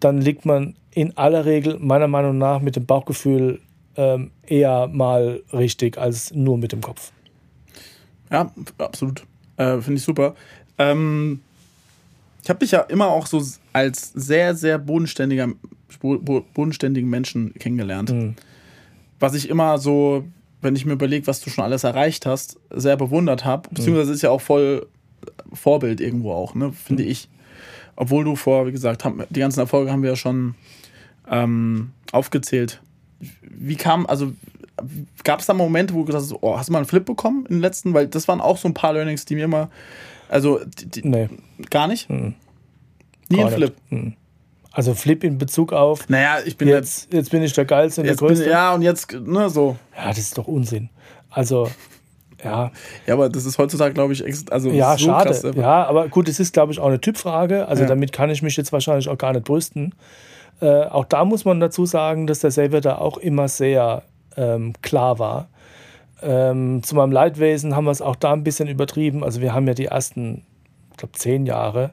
[0.00, 3.60] dann liegt man in aller Regel meiner Meinung nach mit dem Bauchgefühl
[3.96, 7.12] ähm, eher mal richtig als nur mit dem Kopf.
[8.30, 9.24] Ja, absolut.
[9.56, 10.34] Äh, Finde ich super.
[10.78, 11.40] Ähm,
[12.42, 13.42] ich habe dich ja immer auch so
[13.72, 15.48] als sehr, sehr bodenständiger,
[16.00, 18.12] bodenständigen Menschen kennengelernt.
[18.12, 18.36] Mhm.
[19.18, 20.24] Was ich immer so,
[20.62, 23.68] wenn ich mir überlege, was du schon alles erreicht hast, sehr bewundert habe.
[23.70, 24.14] Beziehungsweise mhm.
[24.14, 24.86] ist ja auch voll
[25.52, 27.08] Vorbild irgendwo auch, ne, finde mhm.
[27.08, 27.28] ich.
[27.96, 30.54] Obwohl du vor, wie gesagt, haben, die ganzen Erfolge haben wir ja schon
[31.28, 32.80] ähm, aufgezählt.
[33.42, 34.32] Wie kam, also
[35.24, 37.46] gab es da Momente, wo du gesagt hast, oh, hast du mal einen Flip bekommen
[37.46, 37.94] in den letzten?
[37.94, 39.70] Weil das waren auch so ein paar Learnings, die mir immer,
[40.28, 41.28] also die, die, nee.
[41.70, 42.10] gar nicht?
[42.10, 42.34] Mhm.
[43.28, 43.74] Nie ein Flip?
[43.90, 44.14] Mhm.
[44.72, 46.08] Also Flip in Bezug auf.
[46.10, 48.44] Naja, ich bin jetzt, jetzt bin ich der Geilste und der Größte.
[48.44, 49.76] Bin, ja, und jetzt, ne, so.
[49.96, 50.90] Ja, das ist doch Unsinn.
[51.30, 51.70] Also,
[52.44, 52.70] ja.
[53.06, 55.30] Ja, aber das ist heutzutage, glaube ich, also ja, so schade.
[55.30, 57.66] Krass, ja, aber gut, es ist, glaube ich, auch eine Typfrage.
[57.68, 57.88] Also ja.
[57.88, 59.94] damit kann ich mich jetzt wahrscheinlich auch gar nicht brüsten.
[60.60, 64.02] Äh, auch da muss man dazu sagen, dass der Xavier da auch immer sehr
[64.36, 65.48] ähm, klar war.
[66.22, 69.22] Ähm, zu meinem Leidwesen haben wir es auch da ein bisschen übertrieben.
[69.22, 70.42] Also wir haben ja die ersten,
[70.92, 71.90] ich glaube, zehn Jahre,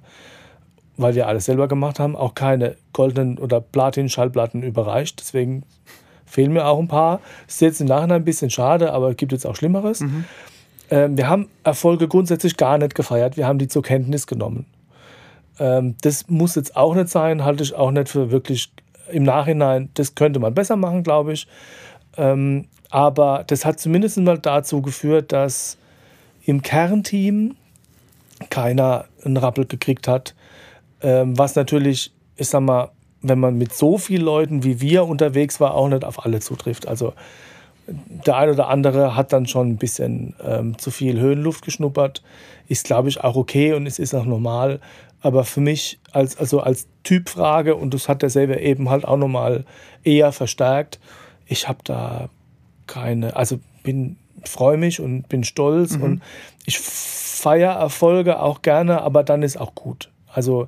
[0.95, 5.19] weil wir alles selber gemacht haben, auch keine goldenen oder Platin-Schallplatten überreicht.
[5.19, 5.63] Deswegen
[6.25, 7.19] fehlen mir auch ein paar.
[7.47, 10.01] Ist jetzt im Nachhinein ein bisschen schade, aber es gibt jetzt auch Schlimmeres.
[10.01, 10.25] Mhm.
[10.89, 13.35] Ähm, wir haben Erfolge grundsätzlich gar nicht gefeiert.
[13.35, 14.65] Wir haben die zur Kenntnis genommen.
[15.59, 18.71] Ähm, das muss jetzt auch nicht sein, halte ich auch nicht für wirklich
[19.11, 19.89] im Nachhinein.
[19.93, 21.47] Das könnte man besser machen, glaube ich.
[22.17, 25.77] Ähm, aber das hat zumindest mal dazu geführt, dass
[26.45, 27.55] im Kernteam
[28.49, 30.35] keiner einen Rappel gekriegt hat.
[31.01, 32.91] Ähm, was natürlich, ich sag mal,
[33.21, 36.87] wenn man mit so vielen Leuten wie wir unterwegs war, auch nicht auf alle zutrifft.
[36.87, 37.13] Also
[37.87, 42.21] der eine oder andere hat dann schon ein bisschen ähm, zu viel Höhenluft geschnuppert.
[42.67, 44.79] Ist, glaube ich, auch okay und es ist auch normal.
[45.23, 49.17] Aber für mich als, also als Typfrage, und das hat der selber eben halt auch
[49.17, 49.65] nochmal
[50.03, 50.99] eher verstärkt,
[51.47, 52.29] ich habe da
[52.87, 56.03] keine, also bin, freue mich und bin stolz mhm.
[56.03, 56.21] und
[56.65, 60.09] ich feiere Erfolge auch gerne, aber dann ist auch gut.
[60.27, 60.67] Also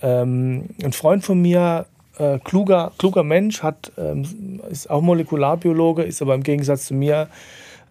[0.00, 6.22] ähm, ein Freund von mir, äh, kluger, kluger Mensch, hat, ähm, ist auch Molekularbiologe, ist
[6.22, 7.28] aber im Gegensatz zu mir,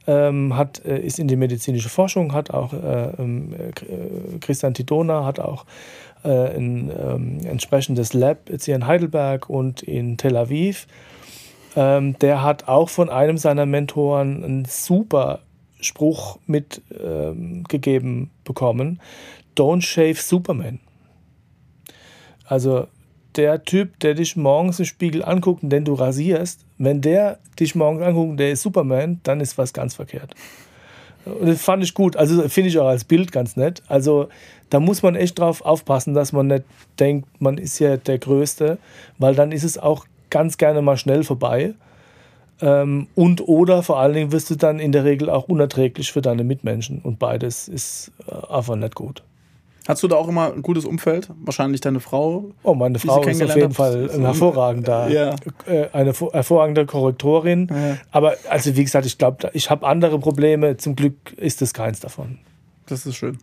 [0.07, 3.71] ähm, hat, äh, ist in die medizinische Forschung, hat auch äh, ähm, äh
[4.39, 5.65] Christian Tidona, hat auch
[6.25, 10.87] ein ähm, entsprechendes Lab jetzt hier in Heidelberg und in Tel Aviv.
[11.75, 15.41] Ähm, der hat auch von einem seiner Mentoren einen super
[15.81, 19.01] Spruch mitgegeben bekommen.
[19.57, 20.79] Don't shave Superman.
[22.45, 22.87] Also
[23.37, 27.75] der Typ, der dich morgens im Spiegel anguckt und den du rasierst, wenn der dich
[27.75, 30.35] morgens anguckt, der ist Superman, dann ist was ganz verkehrt.
[31.25, 32.15] Und das fand ich gut.
[32.15, 33.81] Also finde ich auch als Bild ganz nett.
[33.87, 34.27] Also
[34.69, 36.63] da muss man echt drauf aufpassen, dass man nicht
[36.99, 38.77] denkt, man ist ja der Größte,
[39.17, 41.73] weil dann ist es auch ganz gerne mal schnell vorbei.
[42.61, 46.21] Ähm, und oder vor allen Dingen wirst du dann in der Regel auch unerträglich für
[46.21, 46.99] deine Mitmenschen.
[47.01, 49.23] Und beides ist äh, einfach nicht gut.
[49.87, 51.29] Hast du da auch immer ein gutes Umfeld?
[51.43, 52.51] Wahrscheinlich deine Frau?
[52.63, 55.35] Oh, meine Frau ist auf jeden Fall ein hervorragender, ja.
[55.65, 57.67] äh, eine hervorragende Korrektorin.
[57.69, 57.97] Ja.
[58.11, 60.77] Aber also wie gesagt, ich glaube, ich habe andere Probleme.
[60.77, 62.39] Zum Glück ist das keins davon.
[62.85, 63.37] Das ist schön.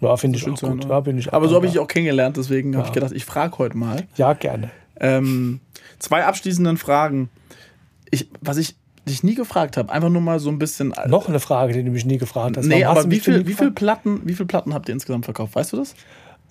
[0.00, 0.84] Ja, finde ich auch gut.
[0.84, 3.76] Ja, ich Aber so habe ich auch kennengelernt, deswegen habe ich gedacht, ich frage heute
[3.76, 4.02] mal.
[4.16, 4.70] Ja, gerne.
[4.98, 5.60] Ähm,
[5.98, 7.28] zwei abschließenden Fragen.
[8.10, 8.76] Ich, was ich
[9.08, 10.92] dich nie gefragt habe, einfach nur mal so ein bisschen.
[10.92, 12.66] Äh, Noch eine Frage, die du mich nie gefragt hast.
[12.66, 15.54] Nee, Warum aber wie viel, wie, viel Platten, wie viel Platten habt ihr insgesamt verkauft?
[15.56, 15.94] Weißt du das?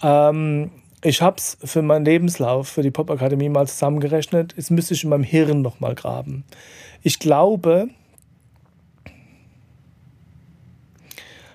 [0.03, 0.71] Ähm,
[1.03, 4.53] ich habe es für meinen Lebenslauf, für die Popakademie mal zusammengerechnet.
[4.57, 6.43] Jetzt müsste ich in meinem Hirn noch mal graben.
[7.03, 7.87] Ich glaube,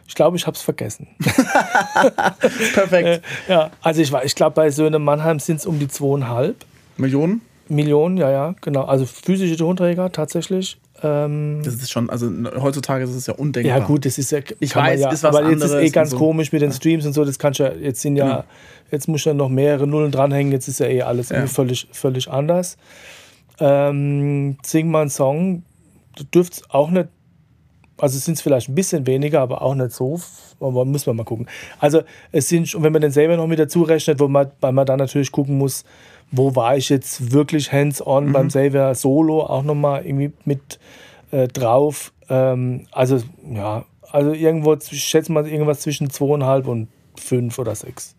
[0.09, 1.09] Ich glaube, ich habe es vergessen.
[2.75, 3.23] Perfekt.
[3.49, 6.65] ja, also ich, war- ich glaube, bei Söhne Mannheim sind es um die zweieinhalb
[6.97, 7.43] Millionen?
[7.69, 8.85] Millionen, ja, ja, genau.
[8.85, 10.79] Also physische Tonträger tatsächlich.
[11.03, 12.31] Ähm, Das ist schon, also
[12.61, 13.79] heutzutage ist es ja undenkbar.
[13.79, 14.39] ja, gut, das ist ja.
[14.61, 16.17] Ich weiß, ja, ist was aber jetzt ist eh ganz so.
[16.19, 17.25] komisch mit den Streams und so.
[17.25, 18.45] Das kannst du ja, jetzt sind ja, Genau.
[18.91, 20.53] jetzt muss ja noch mehrere Nullen dranhängen.
[20.53, 21.47] Jetzt ist ja eh alles Ja.
[21.47, 22.79] völlig, völlig anders.
[23.59, 25.63] Ähm, sing mal einen Song.
[26.17, 27.09] Du dürftest auch nicht,
[27.99, 30.21] also sind es vielleicht ein bisschen weniger, aber auch nicht so.
[30.61, 31.47] Aber muss man mal gucken.
[31.79, 34.73] Also es sind, schon- wenn man den selber noch mit dazu rechnet, wo man, weil
[34.73, 35.85] man dann natürlich gucken muss,
[36.33, 38.33] wo war ich jetzt wirklich hands-on Mhm.
[38.33, 40.79] beim selber Solo auch nochmal irgendwie mit
[41.31, 42.13] äh, drauf.
[42.29, 43.23] Ähm, also
[43.53, 48.15] ja, also irgendwo, ich schätze mal irgendwas zwischen zweieinhalb und fünf oder sechs.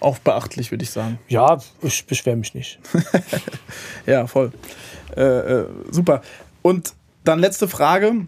[0.00, 1.18] Auch beachtlich, würde ich sagen.
[1.28, 2.78] Ja, ich beschwere mich nicht.
[4.06, 4.52] Ja, voll.
[5.16, 6.22] Äh, äh, super.
[6.62, 8.26] Und dann letzte Frage,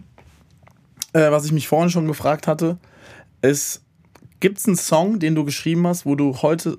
[1.13, 2.77] äh, was ich mich vorhin schon gefragt hatte,
[3.41, 3.81] ist,
[4.41, 6.77] gibt es einen Song, den du geschrieben hast, wo du heute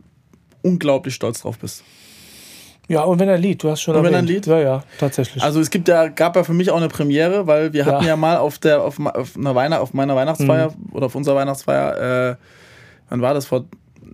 [0.63, 1.85] unglaublich stolz drauf bist?
[2.89, 4.45] Ja, und wenn ein Lied, du hast schon Und wenn ein Lied?
[4.47, 5.43] Ja, ja, tatsächlich.
[5.43, 8.11] Also es gibt ja, gab ja für mich auch eine Premiere, weil wir hatten Ja.
[8.11, 10.93] ja mal auf der auf, auf einer Weihnacht, auf meiner Weihnachtsfeier Mhm.
[10.93, 12.37] oder auf unserer Weihnachtsfeier, äh,
[13.09, 13.65] wann war das vor?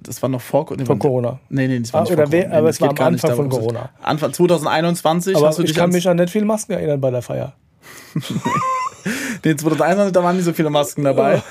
[0.02, 1.40] Das war noch vor nee, von wann- Corona.
[1.48, 2.44] Nee, nee, das war Ah, nicht vor Corona.
[2.52, 3.50] aber Nee, es das war am nicht Anfang darum.
[3.50, 3.90] von Corona.
[4.02, 7.22] Anfang 2021 Aber hast du ich kann mich an nicht viel Masken erinnern bei der
[7.22, 7.54] Feier.
[9.44, 11.42] Nee, 2021, da waren nicht so viele Masken dabei.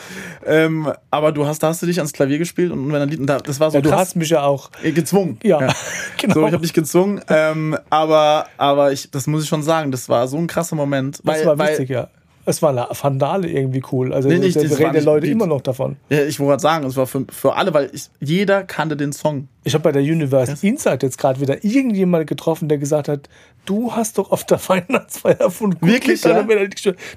[0.45, 3.21] ähm, aber du hast, da hast du dich ans Klavier gespielt und wenn ein Lied,
[3.27, 4.69] das war so Ja, du krass hast mich ja auch.
[4.83, 5.39] äh, gezwungen.
[5.43, 5.59] Ja,
[6.17, 6.33] genau.
[6.33, 10.09] So, ich habe dich gezwungen, ähm, aber, aber ich, das muss ich schon sagen, das
[10.09, 11.19] war so ein krasser Moment.
[11.23, 12.07] das war witzig, ja.
[12.47, 14.13] Es war eine Vandale irgendwie cool.
[14.13, 15.97] Also Nee, nicht, da reden die nicht Leute immer noch davon.
[16.09, 19.11] Ja, ich wollte gerade sagen, es war für, für alle, weil ich, jeder kannte den
[19.11, 19.49] Song.
[19.65, 23.27] Ich habe bei der Universe Insight jetzt gerade wieder irgendjemand getroffen, der gesagt hat,
[23.65, 26.41] du hast doch auf der Weihnachtsfeier von Good Wirklich, ja?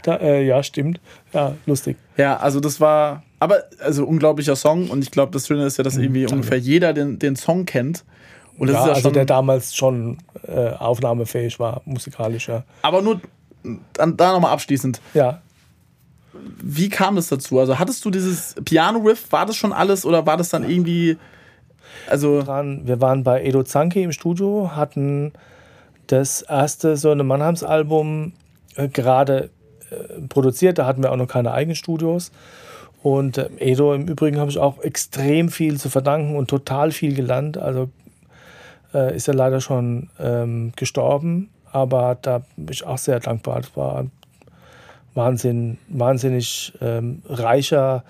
[0.03, 1.01] Da, äh, ja, stimmt.
[1.33, 1.97] Ja, lustig.
[2.17, 5.85] Ja, also das war, aber also unglaublicher Song und ich glaube, das Schöne ist ja,
[5.85, 8.05] dass irgendwie ungefähr jeder den, den Song kennt.
[8.59, 12.65] Und das Ja, ist ja also schon, der damals schon äh, aufnahmefähig war, musikalisch, ja.
[12.83, 13.21] aber nur
[13.93, 15.01] dann, da nochmal abschließend.
[15.15, 15.41] Ja,
[16.63, 17.59] Wie kam es dazu?
[17.59, 21.17] Also hattest du dieses Piano-Riff, war das schon alles oder war das dann irgendwie,
[22.09, 22.47] also.
[22.47, 25.33] Wir waren bei Edo Zanke im Studio, hatten
[26.07, 28.33] das erste so eine Mannheims-Album
[28.77, 29.51] äh, gerade
[29.91, 30.79] äh, produziert.
[30.79, 32.33] Da hatten wir auch noch keine eigenen Studios.
[33.03, 37.15] Und äh, Edo im Übrigen habe ich auch extrem viel zu verdanken und total viel
[37.15, 37.59] gelernt.
[37.59, 37.91] Also
[38.93, 43.61] äh, ist er leider schon ähm, gestorben, aber da bin ich auch sehr dankbar.
[43.61, 44.11] Das war ein
[45.15, 48.05] Wahnsinn, wahnsinnig ähm, reicher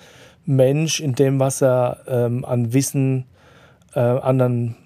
[0.47, 3.25] Mensch in dem, was er ähm, an Wissen
[3.95, 4.77] äh, anderen,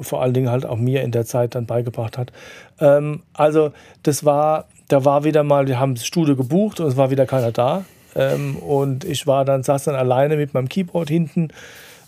[0.00, 2.32] vor allen Dingen halt auch mir in der Zeit dann beigebracht hat.
[2.80, 6.96] Ähm, also das war, da war wieder mal, wir haben das Studio gebucht und es
[6.96, 7.84] war wieder keiner da.
[8.14, 11.48] Ähm, und ich war dann, saß dann alleine mit meinem Keyboard hinten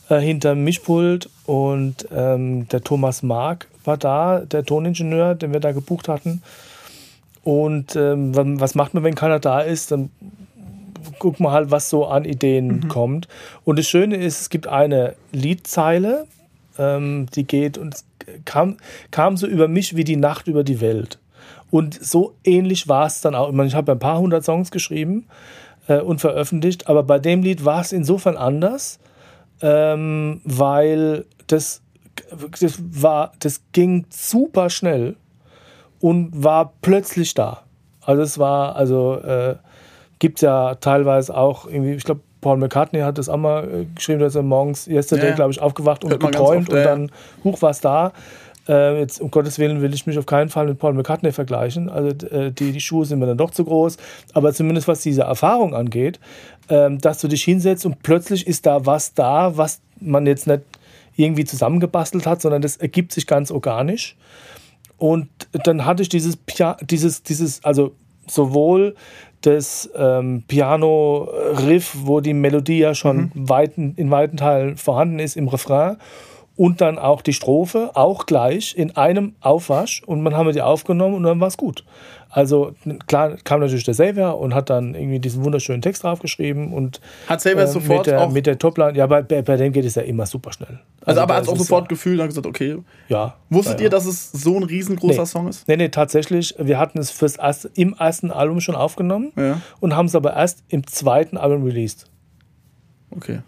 [0.09, 5.73] äh, hinterm Mischpult und ähm, der Thomas Mark war da, der Toningenieur, den wir da
[5.73, 6.43] gebucht hatten.
[7.45, 9.91] Und ähm, wa- was macht man, wenn keiner da ist?
[9.91, 10.11] Dann
[11.19, 13.29] guckt man halt, was so an Ideen kommt.
[13.65, 16.27] Und das Schöne ist, es gibt eine Liedzeile,
[16.79, 18.05] ähm, die geht und es
[18.45, 18.77] kam,
[19.11, 21.19] kam so über mich wie die Nacht über die Welt.
[21.71, 23.49] Und so ähnlich war es dann auch.
[23.49, 25.27] Ich, meine, ich habe ein paar hundert Songs geschrieben
[25.89, 29.01] äh, und veröffentlicht, aber bei dem Lied war es insofern anders,
[29.61, 31.81] ähm, weil das,
[32.61, 35.17] das, war, das ging super schnell
[36.01, 37.63] und war plötzlich da.
[38.01, 39.57] Also es war, also äh,
[40.19, 43.85] gibt es ja teilweise auch irgendwie, ich glaube, Paul McCartney hat das auch mal äh,
[43.95, 46.85] geschrieben, dass er morgens yesterday, Ja, glaube ich, aufgewacht und geträumt oft, und ja.
[46.85, 47.11] dann,
[47.45, 48.13] huch, was da.
[48.69, 51.89] Äh, jetzt, um Gottes Willen, will ich mich auf keinen Fall mit Paul McCartney vergleichen.
[51.89, 53.97] Also äh, die, die Schuhe sind mir dann doch zu groß.
[54.35, 56.21] Aber zumindest was diese Erfahrung angeht,
[56.69, 60.63] ähm, dass du dich hinsetzt und plötzlich ist da was da, was man jetzt nicht
[61.17, 64.17] irgendwie zusammengebastelt hat, sondern das ergibt sich ganz organisch.
[64.99, 65.29] Und
[65.65, 67.95] dann hatte ich dieses, Pia dieses, dieses also
[68.29, 68.95] sowohl
[69.41, 75.49] das ähm, Piano-Riff, wo die Melodie ja schon weiten, in weiten Teilen vorhanden ist im
[75.49, 75.97] Refrain,
[76.57, 80.03] und dann auch die Strophe, auch gleich in einem Aufwasch.
[80.05, 81.85] Und dann haben wir die aufgenommen und dann war es gut.
[82.29, 82.75] Also
[83.07, 87.41] klar kam natürlich der Xavier und hat dann irgendwie diesen wunderschönen Text draufgeschrieben und Hat
[87.41, 89.85] Xavier äh, sofort mit der, auch- mit der Topline, ja, bei, bei, bei dem geht
[89.85, 90.79] es ja immer super schnell.
[91.05, 92.79] also, aber da hat auch sofort ja- gefühlt und hat gesagt, okay.
[93.09, 93.35] ja.
[93.51, 95.27] Wusstet ja, ihr, dass es so ein riesengroßer Nee.
[95.27, 95.69] Song ist?
[95.69, 96.55] Nee, nee, tatsächlich.
[96.59, 99.61] Wir hatten es fürs erste, im ersten Album schon aufgenommen Ja.
[99.81, 102.07] und haben es aber erst im zweiten Album released.
[103.11, 103.41] Okay.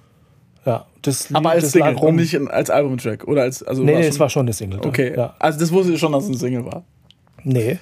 [0.64, 3.94] Ja, das, Aber als das Single und nicht in, als Albumtrack oder als also nee,
[3.94, 4.80] nee, es war schon eine Single.
[4.80, 4.88] dann.
[4.88, 5.14] Okay.
[5.14, 5.34] Ja.
[5.38, 6.84] Also das wusste ich schon, dass es ein Single war.
[7.42, 7.78] Nee.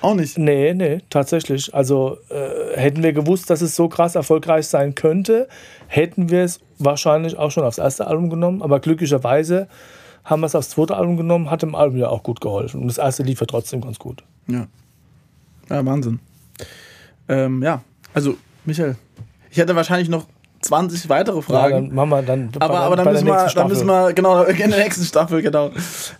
[0.00, 0.36] Auch nicht.
[0.36, 1.72] Nee, nee, tatsächlich.
[1.74, 5.48] Also äh, hätten wir gewusst, dass es so krass erfolgreich sein könnte,
[5.86, 8.60] hätten wir es wahrscheinlich auch schon aufs erste Album genommen.
[8.60, 9.68] Aber glücklicherweise
[10.24, 12.82] haben wir es aufs zweite Album genommen, hat dem Album ja auch gut geholfen.
[12.82, 14.24] Und das erste lief ja trotzdem ganz gut.
[14.46, 14.66] Ja.
[15.70, 16.20] Ja, Wahnsinn.
[17.28, 17.82] Ähm, ja,
[18.12, 18.96] also, Michael,
[19.50, 20.26] ich hätte wahrscheinlich noch
[20.64, 21.74] 20 weitere Fragen.
[21.74, 22.50] Ja, dann machen wir dann.
[22.58, 25.70] aber, aber dann, müssen wir, dann müssen wir, genau, in der nächsten Staffel, genau.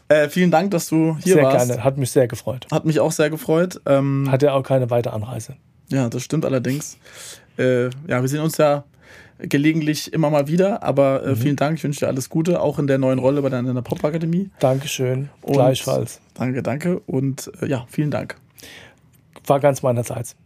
[0.09, 1.68] Äh, vielen Dank, dass du hier sehr warst.
[1.68, 1.84] Gerne.
[1.84, 2.66] Hat mich sehr gefreut.
[2.70, 3.80] Hat mich auch sehr gefreut.
[3.86, 5.57] Ähm, Hat ja auch keine weitere Anreise.
[5.88, 6.99] Ja, das stimmt allerdings.
[7.59, 8.84] Äh, ja, wir sehen uns ja
[9.38, 11.36] gelegentlich immer mal wieder, aber äh, mhm.
[11.36, 11.78] vielen Dank.
[11.78, 14.51] Ich wünsche dir alles Gute, auch in der neuen Rolle bei deiner Popakademie.
[14.61, 15.30] Dankeschön.
[15.42, 16.20] Und Gleichfalls.
[16.34, 17.01] Danke, danke.
[17.01, 18.36] Und äh, ja, vielen Dank.
[19.47, 20.36] War ganz meinerseits.